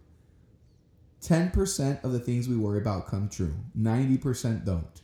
[1.22, 3.56] Ten percent of the things we worry about come true.
[3.74, 5.02] Ninety percent don't.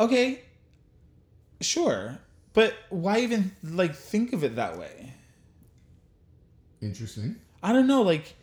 [0.00, 0.42] Okay.
[1.60, 2.18] Sure.
[2.52, 5.12] But why even like think of it that way?
[6.80, 7.36] Interesting.
[7.62, 8.34] I don't know, like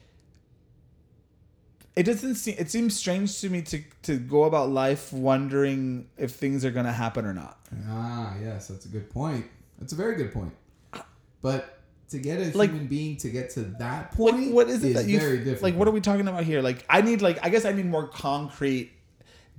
[1.95, 6.31] it doesn't seem it seems strange to me to to go about life wondering if
[6.31, 7.57] things are gonna happen or not.
[7.87, 9.45] Ah, yes, that's a good point.
[9.79, 10.53] That's a very good point.
[11.41, 11.79] But
[12.09, 14.93] to get a Like- human being to get to that point, Like what is it
[14.93, 15.63] that you very difficult.
[15.63, 16.61] like what are we talking about here?
[16.61, 18.91] Like I need like I guess I need more concrete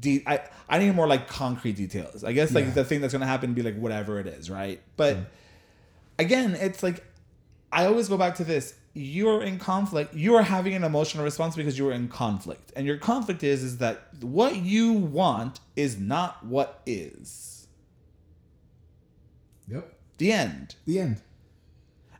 [0.00, 2.22] de- I, I need more like concrete details.
[2.22, 2.70] I guess like Yeah.
[2.72, 4.80] the thing that's gonna happen be like whatever it is, right?
[4.96, 5.16] But
[6.18, 7.04] again, it's like
[7.72, 8.74] I always go back to this.
[8.98, 10.14] You're in conflict.
[10.14, 12.72] You are having an emotional response because you are in conflict.
[12.74, 17.66] And your conflict is is that what you want is not what is.
[19.68, 19.92] Yep.
[20.18, 20.74] The end.
[20.86, 21.20] The end.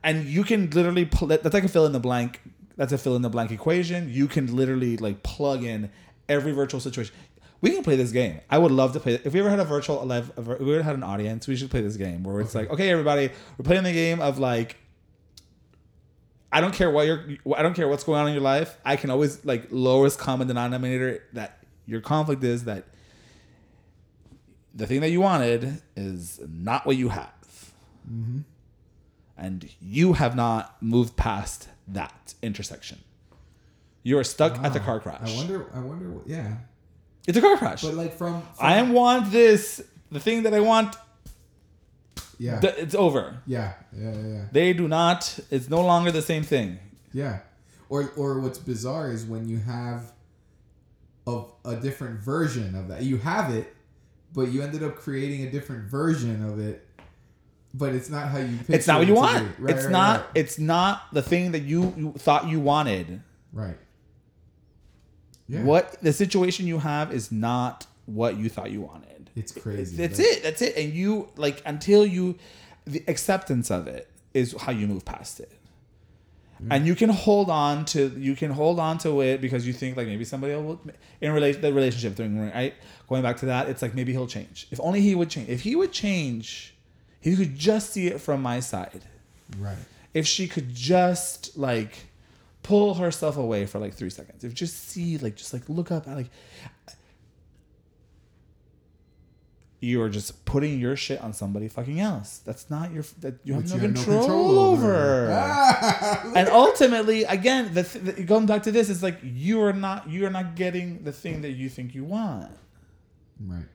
[0.03, 2.41] and you can literally pl- that's like a fill in the blank
[2.77, 5.91] that's a fill in the blank equation you can literally like plug in
[6.29, 7.15] every virtual situation
[7.63, 9.65] we can play this game i would love to play if we ever had a
[9.65, 12.55] virtual live if we ever had an audience we should play this game where it's
[12.55, 12.65] Okay.
[12.67, 14.77] like okay everybody we're playing the game of like
[16.57, 17.25] i don't care what you're
[17.57, 20.47] i don't care what's going on in your life i can always like lowest common
[20.47, 22.85] denominator that your conflict is that
[24.75, 27.73] the thing that you wanted is not what you have
[28.11, 28.41] mm-hmm.
[29.39, 32.99] and you have not moved past that intersection.
[34.03, 35.33] You are stuck at the ah, car crash.
[35.33, 35.67] I wonder.
[35.75, 36.11] I wonder.
[36.11, 36.59] What, yeah.
[37.27, 37.83] it's a car crash.
[37.83, 39.83] But like from, from I want this.
[40.11, 40.97] The thing that I want.
[42.39, 42.61] Yeah.
[42.61, 43.39] th- It's over.
[43.47, 43.73] yeah.
[43.93, 44.13] Yeah.
[44.13, 44.27] Yeah.
[44.27, 44.45] Yeah.
[44.53, 45.39] They do not.
[45.51, 46.79] It's no longer the same thing.
[47.13, 47.39] Yeah.
[47.89, 50.13] Or or what's bizarre is when you have
[51.27, 53.03] of a different version of that.
[53.03, 53.75] You have it,
[54.33, 56.83] but you ended up creating a different version of it.
[57.75, 58.59] But it's not how you.
[58.69, 59.59] It's not what you want.
[59.59, 60.21] Right, it's right, not.
[60.21, 60.29] Right.
[60.35, 63.23] It's not the thing that you, you thought you wanted.
[63.53, 63.77] right.
[65.49, 65.63] Yeah.
[65.63, 69.16] What the situation you have is not what you thought you wanted.
[69.37, 69.97] It's crazy.
[69.97, 70.43] That's Like, it.
[70.43, 70.77] That's it.
[70.77, 72.37] And you like until you,
[72.87, 75.53] the acceptance of it is how you move past it.
[76.63, 76.69] Mm.
[76.71, 79.97] And you can hold on to you can hold on to it because you think
[79.97, 80.81] like maybe somebody will
[81.21, 82.73] in relate the relationship thing right
[83.11, 85.61] going back to that it's like maybe he'll change if only he would change if
[85.61, 86.75] he would change
[87.21, 89.03] he could just see it from my side
[89.59, 89.77] Right.
[90.15, 92.07] if she could just like
[92.63, 96.09] pull herself away for like three seconds if just see like just like look up
[96.09, 96.31] at like
[99.81, 103.69] you're just putting your shit on somebody fucking else that's not your that you have
[103.69, 106.33] no you have control, over, Ah!
[106.37, 110.09] and ultimately again the, th- the going back to this it's like you are not
[110.09, 112.51] you are not getting the thing that you think you want
[113.45, 113.67] right.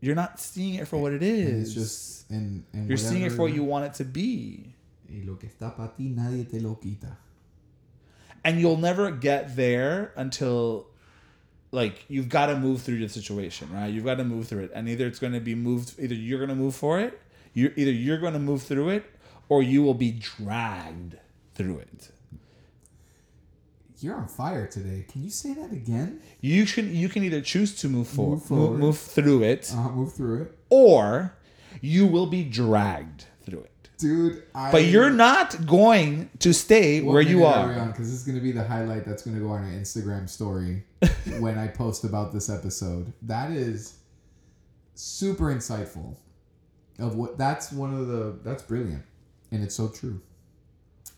[0.00, 3.32] you're not seeing it for what it And it's just and, and you're seeing it
[3.32, 4.74] for what you want it to be
[5.08, 7.16] Y lo que está para ti nadie te lo quita.
[8.44, 10.86] and you'll never get there until
[11.80, 14.72] like you've got to move through the situation right you've got to move through it
[14.74, 17.12] and either it's going to be moved either you're going to move for it
[17.52, 19.04] you either you're going to move through it
[19.48, 21.16] or you will be dragged
[21.56, 22.00] through it
[24.00, 25.00] You're on fire today.
[25.10, 26.20] Can you say that again?
[26.40, 28.78] you can you can either choose to move forward move, forward.
[28.86, 31.34] move through it Uh, move through it, or
[31.80, 33.24] you will be dragged
[33.98, 34.42] dude.
[34.54, 37.86] I, but you're not going to stay where you are?
[37.86, 40.84] Because this is gonna be the highlight that's gonna go on our Instagram story
[41.38, 43.12] when I post about this episode.
[43.22, 43.98] That is
[44.94, 46.16] super insightful.
[46.98, 49.02] Of what that's one of the that's brilliant,
[49.50, 50.20] and it's so true.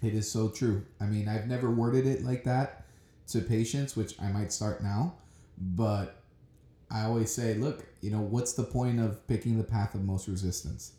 [0.02, 0.84] It is so true.
[1.00, 2.86] I mean, I've never worded it like that
[3.28, 5.14] to patients, which I might start now,
[5.58, 6.22] but
[6.90, 10.28] I always say, look, you know, what's the point of picking the path of most
[10.28, 10.92] resistance?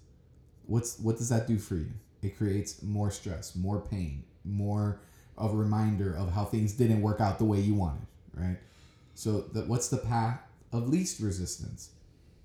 [0.67, 1.89] What's what does that do for you?
[2.21, 4.99] It creates more stress, more pain, more
[5.37, 8.57] of a reminder of how things didn't work out the way you wanted, right?
[9.15, 10.39] So that what's the path
[10.71, 11.91] of least resistance?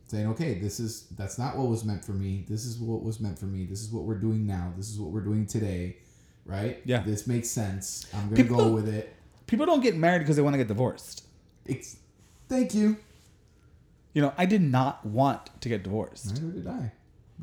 [0.07, 2.45] Saying, okay, this is that's not what was meant for me.
[2.49, 3.65] This is what was meant for me.
[3.65, 4.73] This is what we're doing now.
[4.77, 5.97] This is what we're doing today,
[6.45, 6.83] right?
[6.85, 7.03] Yeah.
[7.03, 8.07] This makes sense.
[8.15, 9.15] I'm gonna People go with it.
[9.47, 11.25] people don't get married because they want to get divorced
[11.67, 11.97] It's,
[12.49, 12.97] thank you.
[14.15, 16.93] you know i did not want to get divorced Neither did I.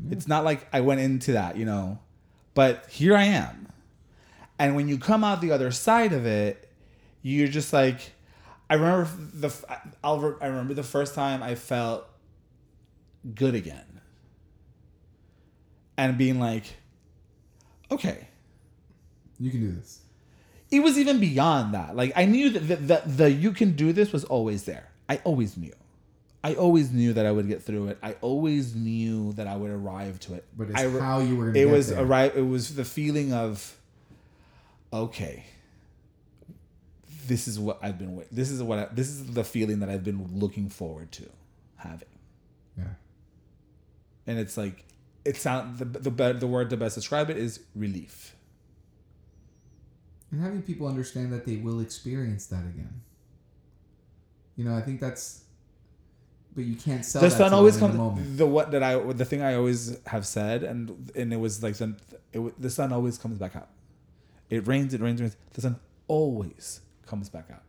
[0.01, 0.13] Mm-hmm.
[0.13, 1.99] It's not like I went into that, you know,
[2.53, 3.67] but here I am.
[4.57, 6.69] And when you come out the other side of it,
[7.21, 8.11] you're just like,
[8.69, 9.53] I remember the,
[10.03, 12.05] I'll, I remember the first time I felt
[13.35, 14.01] good again,
[15.97, 16.63] and being like,
[17.91, 18.27] okay,
[19.39, 20.01] You can do this.
[20.71, 21.95] it was even beyond that.
[21.95, 24.89] Like I knew that the, the, the you can do this was always there.
[25.09, 25.73] I always knew.
[26.43, 27.97] I always knew that I would get through it.
[28.01, 30.45] I always knew that I would arrive to it.
[30.57, 32.01] But it's I, how you were It was there.
[32.03, 32.37] arrive.
[32.37, 33.77] It was the feeling of,
[34.93, 35.43] okay,
[37.27, 38.23] this is what I've been.
[38.31, 38.79] This is what.
[38.79, 41.29] I, this is the feeling that I've been looking forward to
[41.75, 42.07] having.
[42.77, 42.85] Yeah.
[44.25, 44.85] And it's like,
[45.25, 48.33] it sound the the the word to best describe it is relief.
[50.31, 53.01] And having people understand that they will experience that again.
[54.55, 55.43] You know, I think that's.
[56.60, 57.93] But you can't sell the sun always comes.
[57.93, 58.38] the moment.
[58.38, 61.76] The what that I the thing I always have said, and and it was like
[61.76, 61.95] the
[62.34, 63.70] it, the sun always comes back out.
[64.49, 65.38] It rains, it rains, it rains.
[65.53, 65.80] The sun
[66.10, 67.64] always comes back out.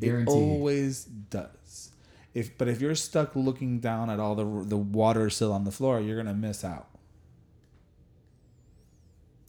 [0.00, 1.90] It always does.
[2.32, 5.70] If but if you're stuck looking down at all the the water still on the
[5.70, 6.88] floor, you're gonna miss out.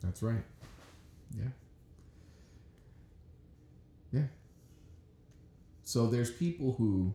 [0.04, 0.44] That's right.
[1.38, 1.52] Yeah.
[4.12, 4.28] Yeah.
[5.84, 7.14] So there's people who,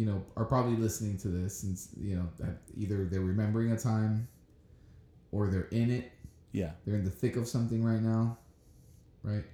[0.00, 3.76] you know, are probably listening to this and, you know, that either they're remembering a
[3.76, 4.26] time
[5.30, 6.10] or they're in it.
[6.52, 6.70] Yeah.
[6.86, 8.38] They're in the thick of something right now.
[9.22, 9.44] Right?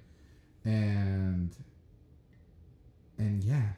[0.63, 1.53] And,
[3.17, 3.73] and yeah.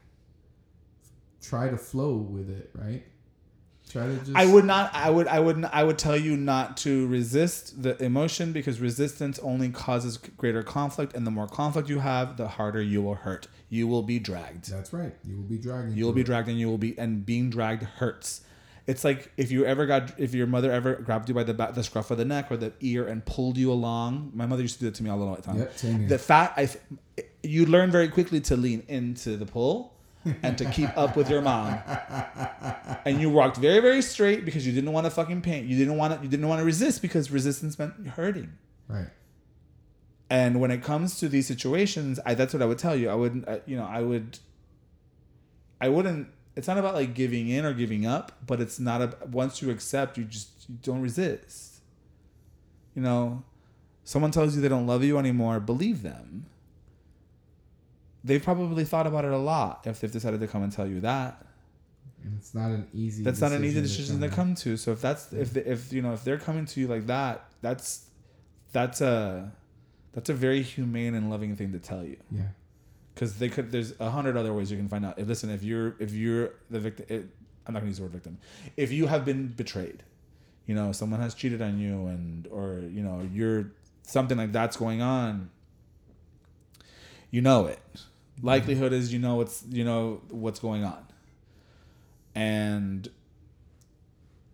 [1.42, 3.04] Try to flow with it, right?
[3.90, 4.36] Try to just.
[4.36, 4.94] I would not.
[4.94, 5.28] I would.
[5.28, 5.66] I would.
[5.66, 11.16] I would tell you not to resist the emotion because resistance only causes greater conflict,
[11.16, 13.48] and the more conflict you have, the harder you will hurt.
[13.70, 14.70] You will be dragged.
[14.70, 15.14] That's right.
[15.26, 15.98] You will be dragging.
[15.98, 16.26] You will be it.
[16.26, 16.98] dragged, and you will be.
[17.00, 18.42] And being dragged hurts.
[18.86, 21.74] It's like if you ever got, if your mother ever grabbed you by the back,
[21.74, 24.32] the scruff of the neck or the ear and pulled you along.
[24.36, 25.60] My mother used to do it to me all the time.
[25.60, 26.10] Yep, same here.
[26.10, 26.70] The fact, I,
[27.44, 29.94] you learn very quickly to lean into the pull
[30.44, 31.80] and to keep up with your mom.
[33.06, 35.68] And you walked very, very straight because you didn't want to fucking paint.
[35.68, 36.24] You didn't want to.
[36.24, 38.52] You didn't want to resist because resistance meant hurting.
[38.88, 39.08] Right.
[40.30, 43.10] And when it comes to these situations, I that's what I would tell you.
[43.10, 44.40] I wouldn't, uh, you know, I would,
[45.82, 46.28] I wouldn't.
[46.56, 49.18] It's not about like giving in or giving up, but it's not a.
[49.32, 51.82] Once you accept, you just you don't resist.
[52.96, 53.44] You know,
[54.04, 56.46] someone tells you they don't love you anymore, believe them.
[58.24, 61.00] They've probably thought about it a lot if they've decided to come and tell you
[61.02, 61.46] that.
[62.24, 63.24] And it's not an easy.
[63.24, 64.76] That's not an easy decision decision to come to.
[64.76, 67.46] So if that's if the, if you know if they're coming to you like that,
[67.62, 68.08] that's
[68.74, 69.52] that's a
[70.14, 72.18] that's a very humane and loving thing to tell you.
[72.30, 72.42] Yeah.
[73.14, 75.64] because they could there's a hundred other ways you can find out if listen if
[75.64, 77.26] you're if you're the victim it,
[77.68, 78.38] i'm not gonna use the word victim
[78.78, 80.04] if you have been betrayed
[80.68, 83.72] you know someone has cheated on you and or you know you're
[84.04, 85.50] something like that's going on
[87.32, 87.80] you know it.
[88.42, 91.06] Likelihood is you know what's you know what's going on.
[92.36, 93.10] And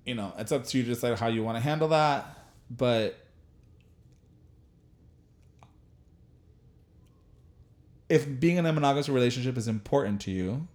[0.06, 2.36] you know it's up to you to decide how you want to handle that
[2.70, 3.18] but
[8.10, 10.68] if being in a monogamous relationship is important to you,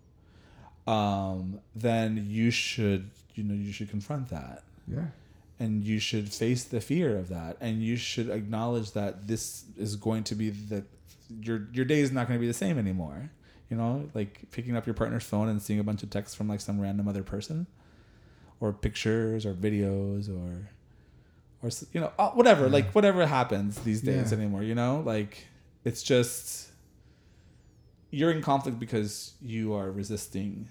[0.87, 4.65] um, then you should you know you should confront that.
[4.89, 5.05] Yeah.
[5.61, 9.95] and you should face the fear of that and you should acknowledge that this is
[9.95, 10.85] going to be the
[11.43, 13.31] your your day is not going to be the same anymore.
[13.68, 16.49] You know, like picking up your partner's phone and seeing a bunch of texts from
[16.49, 17.66] like some random other person,
[18.61, 20.70] or pictures or videos or
[21.62, 22.72] or you know uh, whatever Yeah.
[22.72, 24.39] like whatever happens these days Yeah.
[24.39, 24.62] anymore.
[24.62, 25.47] You know, like
[25.85, 26.70] it's just
[28.11, 30.68] you're in conflict because you are resisting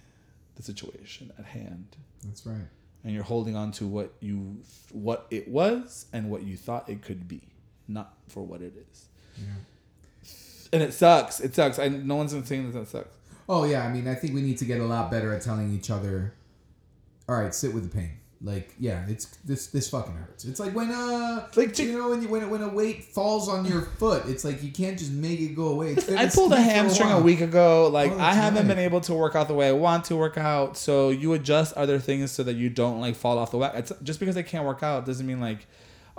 [0.56, 1.96] the situation at hand
[2.26, 2.68] That's right.
[3.04, 4.58] and you're holding on to what you
[4.92, 7.42] what it was and what you thought it could be
[7.88, 9.06] not for what it is
[9.38, 9.46] Yeah.
[10.72, 13.10] And it sucks it sucks i no one's been saying that that sucks
[13.52, 13.84] Oh yeah.
[13.84, 16.36] I mean, I think we need to get a lot better at telling each other.
[17.28, 18.12] All right, sit with the pain.
[18.44, 19.66] Like, yeah, it's this.
[19.68, 20.46] This fucking hurts.
[20.46, 23.66] It's like when uh, Like, you know, when you when when a weight falls on
[23.66, 25.94] your foot, it's like you can't just make it go away.
[25.94, 27.24] It's I pulled a hamstring a while.
[27.24, 27.88] week ago.
[27.92, 28.76] Like Oh, I haven't right.
[28.76, 30.78] been able to work out the way I want to work out.
[30.78, 33.74] So you adjust other things so that you don't like fall off the whack.
[33.76, 35.66] It's just because I can't work out doesn't mean like,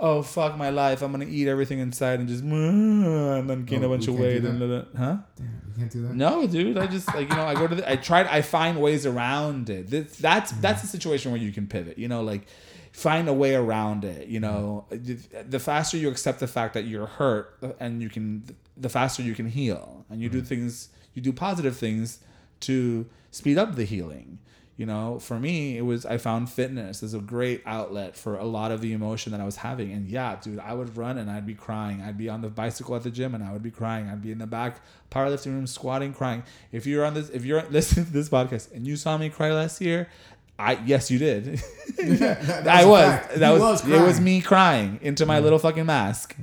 [0.01, 1.01] oh fuck my life.
[1.01, 4.43] I'm gonna eat everything inside and just and then gain Oh, a bunch of weight
[4.43, 4.83] and blah, blah.
[4.97, 5.17] huh?
[5.37, 6.15] Damn, you can't do that.
[6.15, 6.77] No, dude.
[6.77, 9.69] I just like you know I go to the, I tried I find ways around
[9.69, 9.89] it.
[9.89, 10.61] This, that's Mm-hmm.
[10.61, 11.97] that's a situation where you can pivot.
[11.97, 12.47] You know, like
[12.91, 14.27] find a way around it.
[14.27, 18.43] You know, the faster you accept the fact that you're hurt and you can,
[18.75, 22.19] the faster you can heal, and you do things, you do positive things
[22.61, 24.39] to speed up the healing.
[24.81, 28.45] You know, for me, it was I found fitness as a great outlet for a
[28.45, 29.91] lot of the emotion that I was having.
[29.91, 32.01] And yeah, dude, I would run and I'd be crying.
[32.01, 34.07] I'd be on the bicycle at the gym and I would be crying.
[34.09, 36.41] I'd be in the back powerlifting room squatting, crying.
[36.71, 39.51] If you're on this, if you're listening to this podcast and you saw me cry
[39.53, 40.09] last year,
[40.57, 41.43] I yes, you did.
[41.97, 43.03] That's I was.
[43.05, 43.35] fact.
[43.35, 46.35] That He was, was it was me crying into my little fucking mask.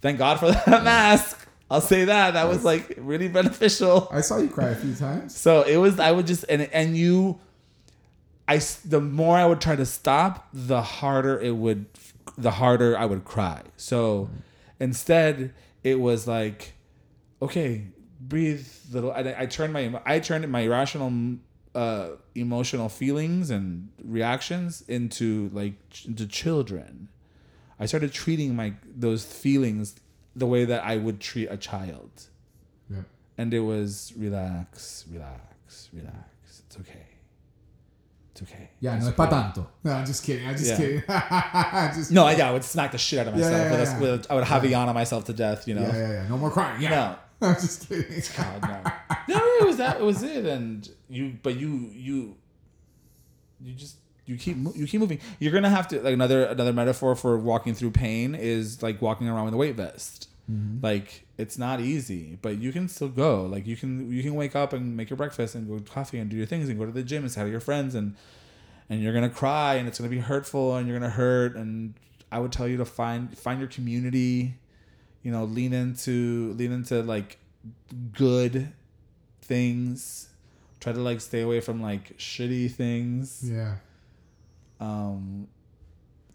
[0.00, 1.46] thank God for that mask.
[1.70, 4.08] I'll say that that was like really beneficial.
[4.10, 5.36] I saw you cry a few times.
[5.36, 6.00] So it was.
[6.00, 7.40] I would just and and you,
[8.46, 11.86] I the more I would try to stop, the harder it would,
[12.36, 13.62] the harder I would cry.
[13.76, 14.28] So
[14.78, 16.74] instead, it was like,
[17.40, 17.86] okay,
[18.20, 19.12] breathe, little.
[19.12, 21.36] I, I turned my I turned my irrational,
[21.74, 25.74] uh, emotional feelings and reactions into like
[26.06, 27.08] into children.
[27.80, 29.96] I started treating my those feelings
[30.36, 32.10] the way that I would treat a child
[32.90, 33.02] Yeah.
[33.38, 36.28] and it was relax, relax, relax.
[38.34, 38.64] It's okay.
[38.64, 38.72] It's.
[38.80, 39.30] Yeah, It's no pa okay.
[39.36, 39.66] tanto.
[39.84, 40.46] No, I'm just kidding.
[40.48, 40.76] I'm just Yeah.
[40.76, 41.02] kidding.
[41.94, 43.52] just No, yeah, I would smack the shit out of myself.
[43.52, 43.96] yeah, yeah.
[43.96, 45.68] a, with a, I would Javiana myself to death.
[45.68, 45.82] You know.
[45.82, 46.28] Yeah, yeah, yeah.
[46.28, 46.82] No more crying.
[46.82, 46.90] Yeah.
[46.90, 47.16] No.
[47.48, 48.22] I'm just kidding.
[48.36, 48.92] God, no.
[49.34, 50.00] no, it was that.
[50.00, 51.36] It was it, and you.
[51.42, 52.36] But you, you,
[53.60, 55.20] you just you keep you keep moving.
[55.38, 59.28] You're gonna have to like another another metaphor for walking through pain is like walking
[59.28, 60.28] around with a weight vest.
[60.82, 63.44] Like it's not easy, but you can still go.
[63.46, 66.18] Like you can you can wake up and make your breakfast and go to coffee
[66.18, 68.14] and do your things and go to the gym and say to your friends and
[68.90, 71.94] and you're gonna cry and it's gonna be hurtful and you're gonna hurt and
[72.30, 74.56] I would tell you to find find your community,
[75.22, 77.38] you know, lean into lean into like
[78.12, 78.72] good
[79.40, 80.28] things.
[80.80, 83.40] Try to like stay away from like shitty things.
[83.42, 83.76] Yeah.
[84.78, 85.48] Um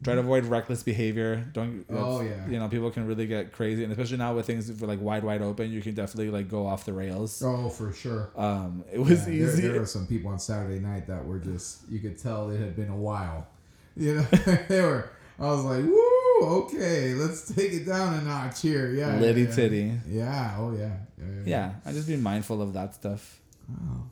[0.03, 1.45] try to avoid reckless behavior.
[1.53, 2.47] Don't Oh, yeah.
[2.47, 5.23] You know, people can really get crazy and especially now with things are like wide
[5.23, 7.41] wide open, you can definitely like go off the rails.
[7.45, 8.29] Oh, for sure.
[8.35, 9.61] Um it was Yeah, there, easy.
[9.67, 12.75] there were some people on Saturday night that were just you could tell it had
[12.75, 13.47] been a while.
[13.97, 14.21] You know,
[14.69, 15.09] they were.
[15.37, 19.55] I was like, "Woo, okay, let's take it down a notch here." Yeah, Litty yeah,
[19.55, 19.91] titty.
[20.07, 20.55] Yeah.
[20.57, 20.93] Oh yeah.
[21.17, 21.25] Yeah.
[21.25, 23.41] yeah, Yeah, I just be mindful of that stuff.
[23.67, 24.03] Wow.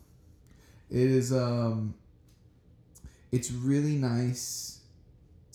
[0.89, 1.93] It is um
[3.31, 4.76] it's really nice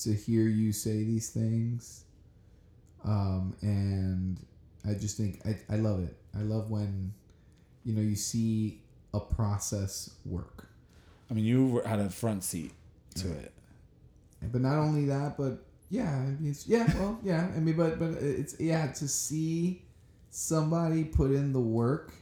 [0.04, 2.04] to hear you say these things.
[3.04, 4.38] Um and
[4.88, 6.16] I just think I, I love it.
[6.36, 7.12] I love when
[7.84, 8.80] you know you see
[9.14, 10.68] a process work.
[11.30, 12.72] I mean, you were- had a front seat
[13.16, 13.34] to Yeah.
[13.34, 13.52] it.
[14.50, 17.50] But not only that, but yeah, I mean, it's, yeah, well, yeah.
[17.54, 19.82] I mean, but but it's yeah to see
[20.30, 22.12] somebody put in the work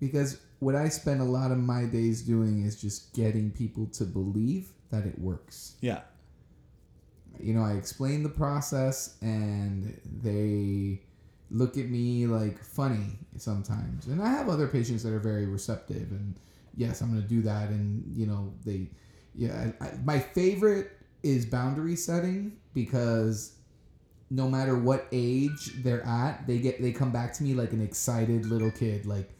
[0.00, 4.04] because what I spend a lot of my days doing is just getting people to
[4.04, 5.76] believe that it works.
[5.80, 6.00] Yeah.
[7.42, 11.00] You know, I explain the process and they
[11.50, 14.06] look at me like funny sometimes.
[14.06, 16.34] And I have other patients that are very receptive and
[16.76, 18.88] yes, I'm going to do that and you know, they
[19.34, 20.90] yeah, I, I, my favorite
[21.22, 23.56] is boundary setting because
[24.30, 27.82] no matter what age they're at, they get they come back to me like an
[27.82, 29.30] excited little kid like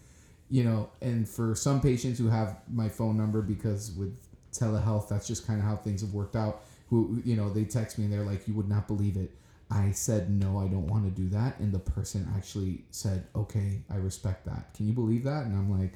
[0.53, 4.15] you know, and for some patients who have my phone number because with
[4.53, 6.63] telehealth, that's just kind of how things have worked out.
[6.93, 9.33] Who, you know, they text me and they're like, you would not believe it.
[9.71, 11.59] I said, no, I don't want to do that.
[11.59, 14.75] And the person actually said, okay, I respect that.
[14.75, 15.47] Can you believe that?
[15.47, 15.95] And I'm like,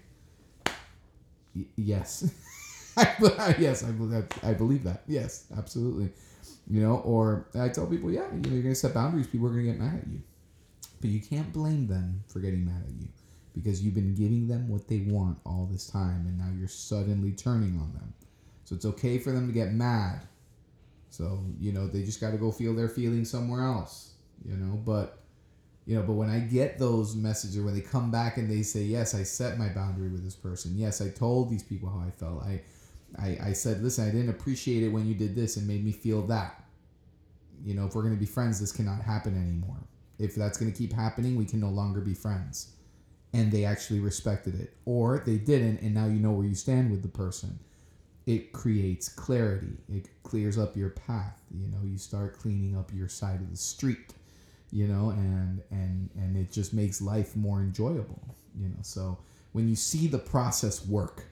[1.77, 2.33] yes.
[3.59, 4.35] Yes, I believe that.
[4.43, 5.03] I believe that.
[5.07, 6.11] Yes, absolutely.
[6.69, 9.27] You know, or I tell people, yeah, you know, you're gonna set boundaries.
[9.27, 10.23] People are gonna get mad at you,
[11.01, 13.09] but you can't blame them for getting mad at you
[13.55, 17.33] because you've been giving them what they want all this time, and now you're suddenly
[17.33, 18.15] turning on them.
[18.65, 20.23] So it's okay for them to get mad.
[21.17, 24.13] So you know, they just got to go feel their feelings somewhere else.
[24.45, 25.19] You know, but
[25.87, 28.83] you know, but when I get those messages, when they come back and they say,
[28.83, 30.73] "Yes, I set my boundary with this person.
[30.77, 32.43] Yes, I told these people how I felt.
[32.43, 32.63] I."
[33.19, 35.93] I, I said, listen, I didn't appreciate it when you did this and made me
[35.93, 36.65] feel that.
[37.65, 39.79] You know, if we're going to be friends, this cannot happen anymore.
[40.19, 42.73] If that's going to keep happening, we can no longer be friends.
[43.33, 44.75] And they actually respected it.
[44.85, 47.59] Or they didn't, and now you know where you stand with the person.
[48.27, 51.41] It creates clarity, it clears up your path.
[51.51, 54.13] You know, you start cleaning up your side of the street.
[54.73, 58.21] You know, and and and it just makes life more enjoyable.
[58.61, 59.19] You know, so
[59.53, 61.25] when you see the process work,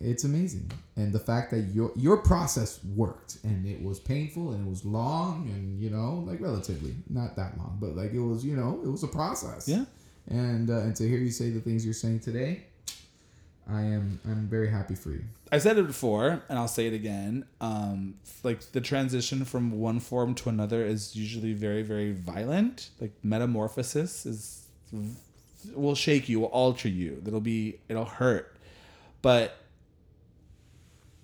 [0.00, 4.66] it's amazing and the fact that your your process worked and it was painful and
[4.66, 8.42] it was long and you know like relatively not that long but like it was
[8.42, 9.84] you know it was a process Yeah.
[10.28, 12.62] and uh, and to hear you say the things you're saying today
[13.72, 16.92] i am i'm very happy for you I said it before, and I'll say it
[16.92, 17.44] again.
[17.60, 18.14] Um,
[18.44, 22.90] like the transition from one form to another is usually very, very violent.
[23.00, 24.66] Like metamorphosis is
[25.74, 27.20] will shake you, will alter you.
[27.26, 28.56] It'll be, it'll hurt,
[29.22, 29.56] but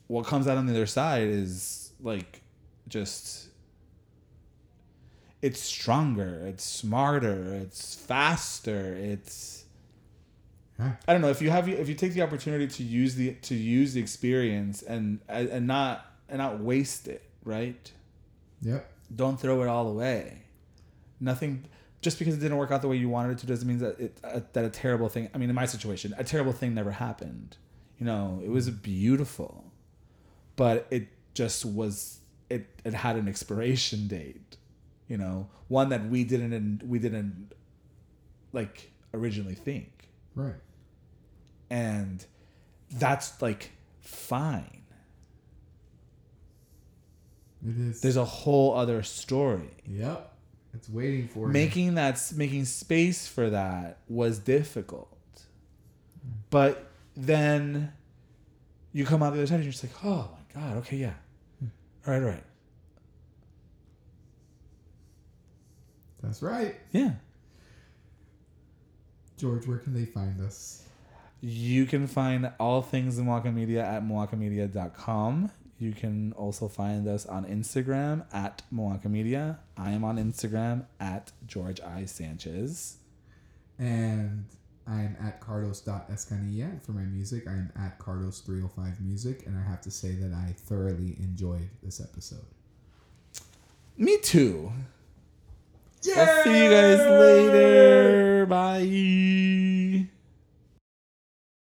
[0.09, 2.43] what comes out on the other side is like
[2.89, 3.49] just
[5.41, 9.66] it's stronger, it's smarter, it's faster, it's?
[10.79, 13.55] I don't know if you have if you take the opportunity to use the to
[13.55, 17.91] use the experience and and not and not waste it, right?
[18.61, 20.43] yep Don't throw it all away.
[21.21, 21.65] nothing.
[22.03, 23.99] Just because it didn't work out the way you wanted it to doesn't mean that
[23.99, 25.29] it uh, that a terrible thing.
[25.35, 27.57] I mean, in my situation, a terrible thing never happened.
[27.99, 29.73] You know, it was beautiful,
[30.57, 32.21] but it just was.
[32.51, 34.57] It it had an expiration date.
[35.09, 37.53] You know, one that we didn't we didn't
[38.53, 39.96] like originally think
[40.37, 40.55] Right.
[41.71, 42.25] and
[42.91, 44.83] that's like fine
[47.67, 48.01] It is.
[48.03, 50.33] there's a whole other story Yep.
[50.75, 51.53] It's waiting for you.
[51.53, 55.09] making that making space for that was difficult
[56.23, 56.31] hmm.
[56.51, 57.93] but then
[58.93, 61.15] you come out the other side and you're just like oh my god okay yeah
[62.07, 62.45] all right all right
[66.23, 66.75] That's right.
[66.93, 67.13] yeah
[69.37, 70.83] George, where can they find us?
[71.41, 75.51] You can find all things in Mwaka Media at MwakaMedia.com.
[75.79, 79.59] You can also find us on Instagram at Mwaka Media.
[79.77, 82.07] I am on Instagram at George I.
[82.07, 82.97] Sanchez.
[83.79, 84.47] And
[84.87, 86.65] I'm at cardos.escanilla.
[86.65, 89.47] And for my music, I am at cardos305 music.
[89.47, 92.47] And I have to say that I thoroughly enjoyed this episode.
[93.99, 94.73] Me too.
[96.15, 98.47] I'll see you guys later.
[98.47, 100.07] Bye.